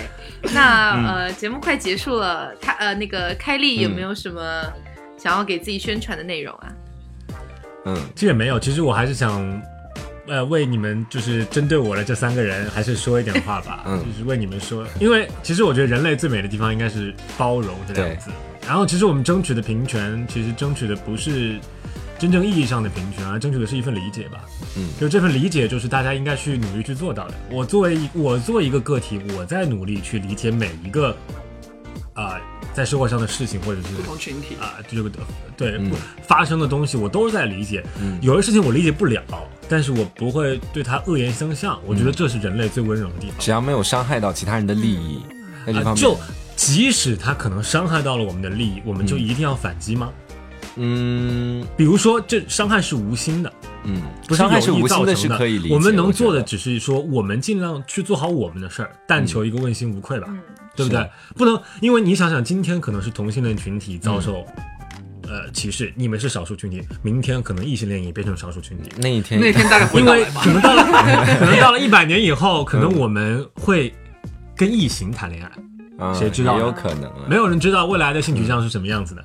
[0.52, 4.62] 那、嗯呃，节目快结束了，他呃那个开丽有没有什么
[5.16, 6.72] 想要给自己宣传的内容啊？
[7.84, 9.62] 嗯，其实也没有，其实我还是想，
[10.28, 13.82] 呃，为你们就是针对我的这三个人，还是说一点话吧。
[13.86, 18.30] 嗯就是为你们说，因为其实我觉得人类最美的地方应该是包容这两个字。
[18.66, 21.58] 然后其实我们争取的平权，其实争取的不是
[22.18, 24.44] 真正意义上的平权，而争取的是一份理解吧。
[24.76, 27.34] 嗯就这份理解，就是大家应该去努力去做到的。
[27.50, 31.14] 我作为一我作为一个个体，我在努力去理解每一个
[32.14, 32.38] 啊、
[32.74, 35.10] 在社会上的事情，或者是不同群体，啊，这个
[35.56, 35.90] 对、嗯
[36.26, 37.84] 发生的东西，我都是在理解。
[38.00, 39.22] 嗯有的事情我理解不了，
[39.68, 41.78] 但是我不会对他恶言相向。
[41.86, 43.36] 我觉得嗯这是人类最温柔的地方。
[43.38, 45.20] 只要没有伤害到其他人的利益，
[45.66, 46.16] 啊就
[46.64, 50.12] 即使他可能伤害到了我们的利益，我们就嗯一定要反击吗？
[50.76, 53.52] 嗯比如说，这伤害是无心的，
[53.84, 55.74] 嗯，不是伤害是有意造成的可以理解。
[55.74, 60.40] 我们能做的只是说，我们尽量去做好我们的事儿，但求一个问心无愧吧，嗯
[60.74, 61.10] 对不对？
[61.36, 64.46] 不能因为你想想，今天可能是同性恋群体遭受。
[64.56, 64.64] 嗯
[65.28, 70.50] 呃，歧视，你们是少数群体，明天可能异性恋也变成少数群体，那一天，那天大概回因为到来吧可。
[70.52, 70.84] 能到了，
[71.40, 73.94] 可能到了一百年以后，可能我们会
[74.54, 75.50] 跟异形谈恋爱，
[75.98, 77.28] 嗯谁知道也有可能了。
[77.28, 79.24] 没有人知道未来的性取向是什么样子的。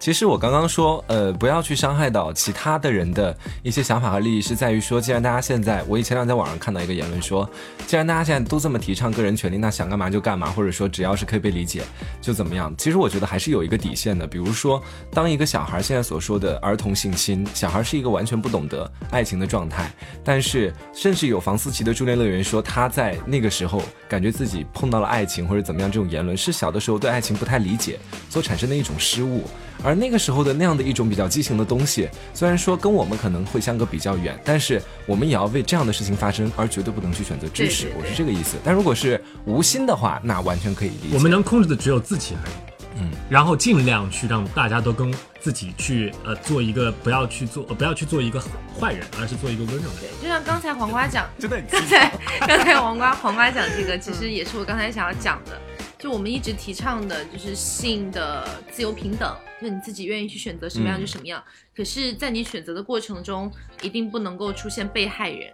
[0.00, 7.48] 其实我刚刚说，呃，不要去伤害到其他的人的一些想法和利益，是在于说，既然大家现在，我以前两天在网上看到一个言论说，
[7.86, 11.82] 既然大家现在都这么提倡个人权利，那想干嘛就干嘛，或者说只要是可以被理解
[12.20, 12.74] 就怎么样。
[12.76, 19.90] 其实我觉得还是有一个底线的，比如说，当一个小孩现在所说的儿童性侵，小孩是一个完全不懂得爱情的状态，
[20.22, 29.44] 但是甚至有房思琪的助恋乐园说他在那个时候感觉自己碰到了爱情或者怎么样，这种言论是小的时候对爱情不太理解所产生的一种失误。
[29.84, 37.92] 而那个时候的那样的一种比较激情的东西，虽然说跟我们可能会相隔比较远，但是我们也要为这样的事情发生，而绝对不能去选择支持。
[37.96, 38.56] 我是这个意思。
[38.64, 41.14] 但如果是无心的话，那完全可以理解。
[41.14, 42.54] 我们能控制的只有自己而已。
[42.96, 48.40] 嗯，然后尽量去让大家都跟自己去呃做一个，不要去做，不要去做一个
[48.78, 50.10] 坏人，而是做一个温柔的人。
[50.22, 52.12] 就像刚才黄瓜讲，真的， 刚才
[52.46, 55.60] 刚才黄瓜黄瓜讲这个，其实也是我刚才想要讲的。
[56.04, 61.42] 就我们一直提倡的，就是性的自由平等，就你自己愿意去选择什么样就什么样。
[61.74, 63.50] 可是，在你选择的过程中，
[63.80, 65.50] 一定不能够出现被害人。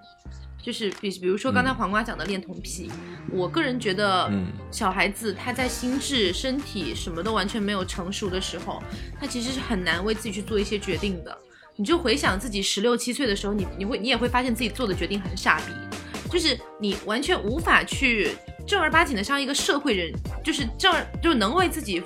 [0.60, 2.90] 就是比比如说刚才黄瓜讲的恋童癖，
[3.30, 4.28] 我个人觉得，
[4.72, 8.82] 小孩子他在心智、身体什么都完全没有成熟的时候，
[9.20, 11.38] 他其实是很难为自己去做一些决定的。
[11.76, 15.72] 你就回想自己十六七岁的时候，你你会你也会发现自己做的决定很傻逼，
[16.28, 18.30] 就是你完全无法去。
[18.70, 20.12] 正儿八经的像一个社会人，
[20.44, 22.00] 就是正就能为自己，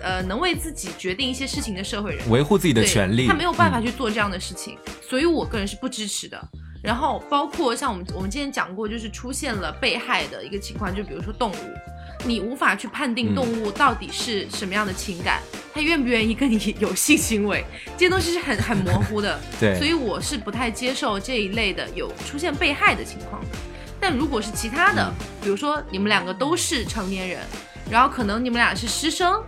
[0.00, 6.40] 呃，能为自己决定一些事情的社会人，维护自己的权利，他没有办法去做这样的事情，所以我个人是不支持的。
[6.84, 11.56] 然后包括像我们我们今天讲过，就是出现了被害的一个情况，就比如说动物，
[12.24, 15.42] 你无法去判定动物到底是什么样的情感，
[15.74, 17.64] 它愿不愿意跟你 有性行为，
[17.96, 19.36] 这些东西是很很模糊的。
[19.58, 23.48] 对，所以我是不太接受这一类的有出现被害的情况的。
[24.00, 27.40] 但如果是其他的，比如说你们两个都是成年人，
[27.90, 29.42] 然后可能你们俩是师生，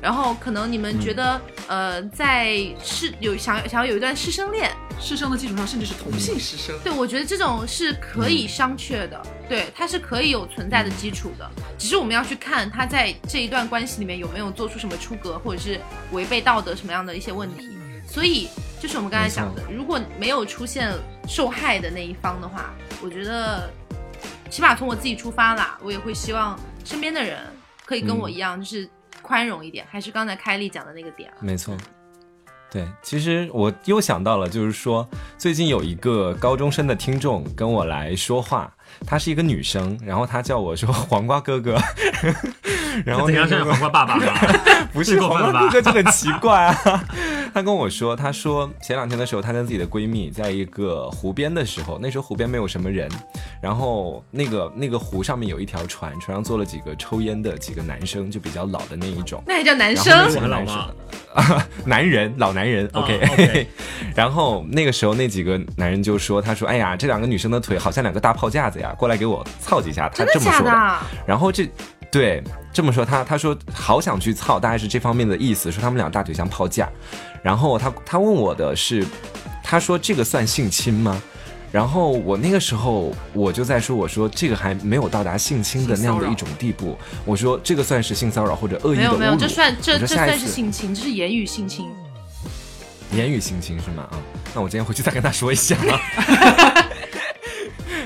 [0.00, 11.48] 然后可能你们觉得呃在师有想想要有一段师生恋，师生的基础上甚至是同性师生，对我觉得这种是可以商榷的，对，它是可以有存在的基础的，
[11.78, 15.80] 只是我们要去看他在这一段关系里面有没有做出什么出格或者是
[16.10, 17.68] 违背道德什么样的一些问题，
[18.08, 18.48] 所以
[18.80, 20.92] 就是我们刚才讲的，如果没有出现
[21.28, 23.70] 受害的那一方的话，我觉得。
[24.52, 27.38] 起码从我自己出发啦，我也会希望身边的人
[27.86, 28.86] 可以跟我一样，就是
[29.22, 29.86] 宽容一点。
[29.90, 31.30] 还是刚才开丽讲的那个点。
[31.30, 31.74] 啊没错，
[32.70, 38.70] 对，其实我又想到了，就是说最近有一个高中生的听众跟我来说话，
[39.06, 41.80] 她是一个女生，然后她叫我说黄瓜哥哥。
[43.06, 44.26] 然后怎样是黄瓜爸爸吗？
[44.92, 47.04] 不是黄瓜哥哥就很奇怪啊。
[47.52, 53.10] 他跟我说，她说前两天的时候，她跟自己的闺蜜在一个湖边的时候，那时候湖边没有什么人，
[53.60, 59.42] 然后那个那个湖上面有一条船，船上坐了几个抽烟的几个男生，就比较老的那一种。
[59.46, 60.30] 那还叫男生？
[60.30, 60.90] 很老吗？
[61.84, 62.88] 男人，老男人。
[62.94, 63.66] OK。
[64.16, 70.98] 然后那个时候那几个男人就说：“他说，哎呀，这两个女生的腿好像两个大炮架子呀，过来给我操几下。”他这么说的。
[71.26, 71.68] 然后这。
[72.10, 72.42] 对，
[72.74, 76.86] 这么说他他说好想去操，大概是这方面的意思，说他们俩大腿像炮架。
[77.42, 79.04] 然后他他问我的是，
[79.62, 81.20] 他说这个算性侵吗？
[81.72, 86.98] 然后我那个时候我就在说，我说这个还没有到达性侵的那样的一种地步。
[87.24, 89.16] 我说这个算是性骚扰或者恶意的侮辱。
[89.18, 91.88] 没有没有，这算这这算是性侵，这是言语性侵。
[93.14, 94.02] 言语性侵是吗？
[94.10, 94.20] 啊，
[94.54, 95.74] 那我今天回去再跟他说一下。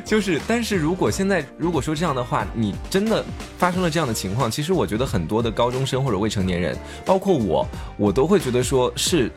[0.06, 3.22] 就是，但是如果现在如果说这样的话，你真的
[3.58, 7.66] 发生了这样的情况，其实我觉得很多的高中生或者未成年人，包括我，
[7.98, 9.30] 我都会觉得说是。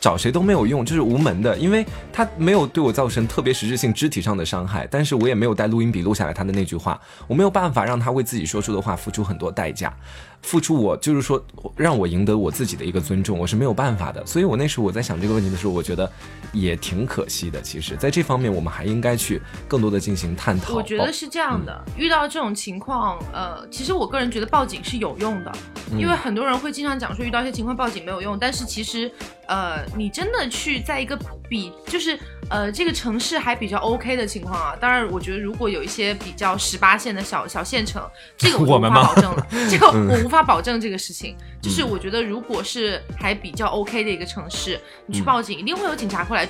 [0.00, 9.94] 找谁都没有用，就是无门的，因为他没有对我造成特别实质性肢体上的伤害，但是我也没有带录音笔录下来他的那句话，我没有办法让他为自己说出的话付出很多代价，
[10.42, 11.44] 付出我就是说
[11.76, 14.24] 让我赢得我自己的一个尊重，我是没有办法的。
[14.24, 16.10] 所以我那时候我在想这个问题的时候，我觉得
[16.52, 17.60] 也挺可惜的。
[17.60, 20.74] 其实，在这方面我们还应该去更多的进行探讨。
[20.74, 25.52] 我觉得是这样的，遇到这种情况，呃，其实我个人觉得报警是有用的，
[25.92, 29.10] 因为很多人会经常讲说遇到一些情况报警没有用，但是其实，
[29.46, 29.80] 呃。
[29.96, 31.18] 你真的去在一个
[31.48, 32.18] 比就是
[32.50, 38.02] 呃这个城市还比较 OK 的情况啊，当然我觉得如果有一些比较十八线的小小县城，
[38.36, 41.36] 这个我 无法保证了， 这个我无法保证这个事情。
[41.62, 46.48] 就是我觉得如果是还比较 OK 的一个城市，你去报警一定会有警察过来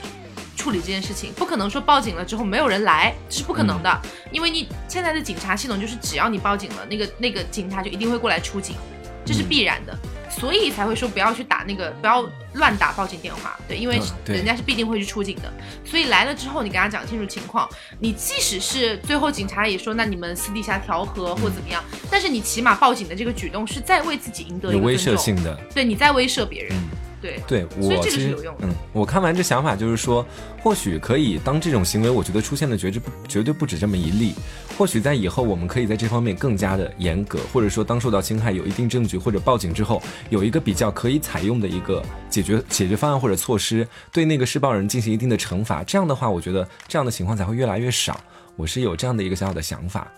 [0.56, 8.76] 处理这件事情，不可能说报警了之后没有人来，这是不可能的，因为你现在的警察系统就是只要你报警了，那个那个警察就一定会过来出警，
[9.24, 9.98] 这是必然的。
[10.30, 12.24] 所以才会说不要去打那个，不要
[12.54, 15.52] 乱打报警电话，对，因为人家是必定会去出警的。
[15.84, 17.68] 所以来了之后，你跟他讲清楚情况，
[17.98, 26.74] 你即使是最后警察也说，那你们私底下调和或怎么样，但是你起码报警的这个举动是在为自己赢得一个威慑性的，对，你在威慑别人。
[27.20, 30.26] 对，对我其实嗯，我看完这想法就是说，
[30.62, 34.34] 或许可以当这种行为，我觉得出现的绝对不绝对不止这么一例。
[34.78, 45.84] 或许在以后，我们可以在这方面更加的严格，或者说当受到侵害有一定证据或者报警之后，有一个比较可以采用的一个解决解决方案或者措施，对那个施暴人进行一定的惩罚。
[45.84, 48.18] 这样的话，我觉得这样的情况才会越来越少。
[48.56, 50.10] 我是有这样的一个小小的想法。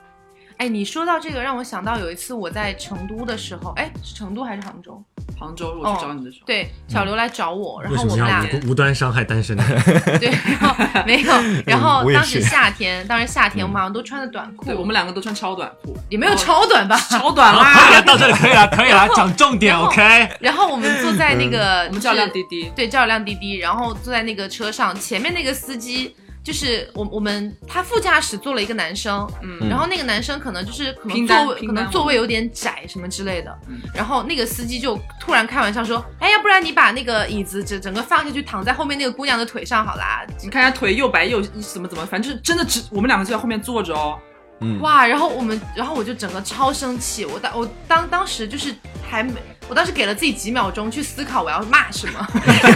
[0.63, 5.03] 哎，你说到这个，让我想到有一次我在成都的时候，哎，是成都还是杭州？
[5.37, 9.65] 杭州我去找你的时候，对，小刘来找我，然后我们俩要无无端伤害单身的？
[10.21, 11.33] 对，然后 没有，
[11.67, 16.97] 然后当时夏天，当时夏天嗯我们好像都穿的短裤，对我们两个都穿超短裤，也没有超短吧？
[17.11, 18.03] 超短 好，可以啦了，。
[18.03, 20.31] 到这里可以了，可以了，讲重点，OK。
[20.39, 26.15] 然后我们坐在那个，我们叫辆滴滴，对，叫了辆滴滴，然后坐在那个车上，前面那个司机
[26.45, 29.69] 就是我我们他副驾驶坐了一个男生，嗯。
[29.69, 33.81] 然后那个男生可能就是可能座位可能座位有点窄什么之类的，嗯。
[33.95, 40.27] 然后那个司机就突然开玩笑说，哎，要不然你把那个椅子整整个放下去，躺在后面那个姑娘的腿上好啦。
[40.43, 44.19] 你看她腿又白又怎么怎么，反正就是真的只我们两个就在后面坐着哦。
[44.65, 48.73] 嗯，哇，然后我们，然后我就整个超生气，我当我当当时就是
[49.09, 49.35] 还没，
[49.73, 52.29] 我当时给了自己几秒钟去思考我要骂什么，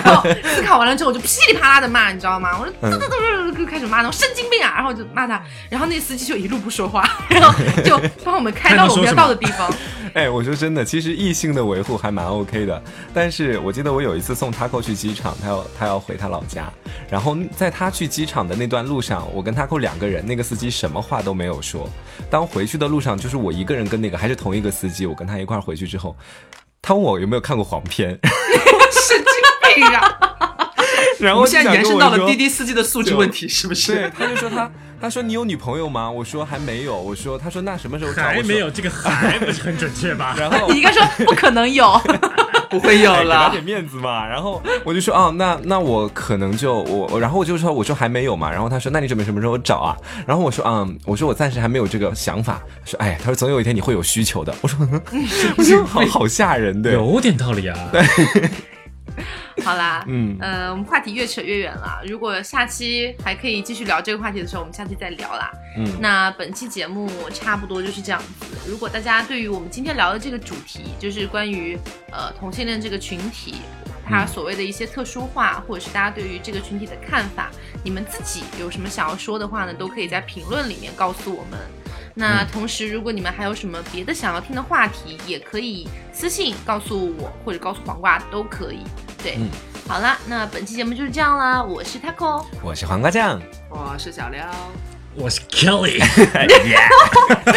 [0.03, 2.59] 然后思考完了之后我就噼里啪啦的骂，你知道吗？
[2.59, 7.53] 我就嗯嘚嘚嘚嘚嘚开始骂那种神经病啊，然后就骂他，然后那司机就一路不说话，然后
[7.85, 9.71] 就帮我们开到了我们要到的地方。
[10.15, 12.83] 哎，我说真的，其实异性的维护还蛮 OK 的。
[13.13, 16.73] 但是我记得我有一次送 Taco 去机场，他要他要回他老家，
[17.11, 21.87] 然后在他去机场的那段路上，我跟 Taco 两个人，那个司机什么话都没有说。
[22.31, 26.17] 当回去的路上，就是我一个人跟那个还是同一个司机，我跟他一块儿回去之后，
[26.87, 30.19] 他问我有没有看过黄片， 神经病啊！
[31.19, 32.49] 然后我现在延伸到了滴滴。
[32.49, 34.71] 司机的素质问题，是不是对是？，他就说他，
[35.01, 36.09] 他说你有女朋友吗？
[36.09, 36.97] 我说还没有。
[36.97, 40.37] 我说，他说那什么时候还没有，这个还不是很准确吧？
[40.39, 42.01] 然后你应该说不可能有，
[42.71, 43.65] 不会有哎给点。
[43.65, 44.27] 面子嘛。
[44.27, 48.51] 然后我就说哦，那那我可能就我，然后我就说我说还没有嘛。
[48.51, 49.97] 然后他说那你准备什么时候找啊？
[50.27, 52.61] 然后我说嗯，我说我暂时还没有这个想法。
[52.85, 54.55] 说哎，他说总有一天你会有需求的。
[54.63, 54.89] 我说
[55.57, 56.93] 我说 好好吓人对。
[56.93, 57.77] 有点道理啊。
[59.65, 62.01] 好啦，嗯呃，我们话题越扯越远了。
[62.07, 65.51] 如果下期还可以继续聊这个话题的时候，我们下期再聊啦。
[65.79, 68.57] 嗯那本期节目差不多就是这样子。
[68.67, 71.79] 如果大家对于我们今天聊的这个主题，就是关于
[72.11, 73.57] 呃同性恋这个群体，
[74.05, 77.51] 它所谓的一些特殊化，或者是大家对于这个群体的看法，
[77.83, 81.59] 你们自己有什么想要说的话呢，都可以在评论里面告诉我们。
[82.19, 88.79] 那同时，如果你们还有什么别的想要听的话题，也可以私信告诉我，或者告诉黄瓜都可以。
[89.23, 89.51] 对，嗯
[89.87, 91.63] 好了，那本期节目就是这样啦。
[91.63, 93.39] 我是 Taco，我是黄瓜酱。
[93.69, 94.47] 我是小廖，
[95.15, 96.01] 我是 Kelly，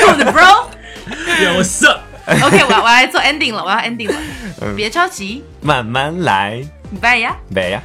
[0.07, 0.65] 我的 bro。
[1.41, 2.01] 让我 up。
[2.45, 4.15] OK，我要我要来做 ending 了，我要 ending 了，
[4.61, 6.61] 嗯别着急，慢慢来，
[6.99, 7.35] 拜呀。
[7.55, 7.81] 拜呀。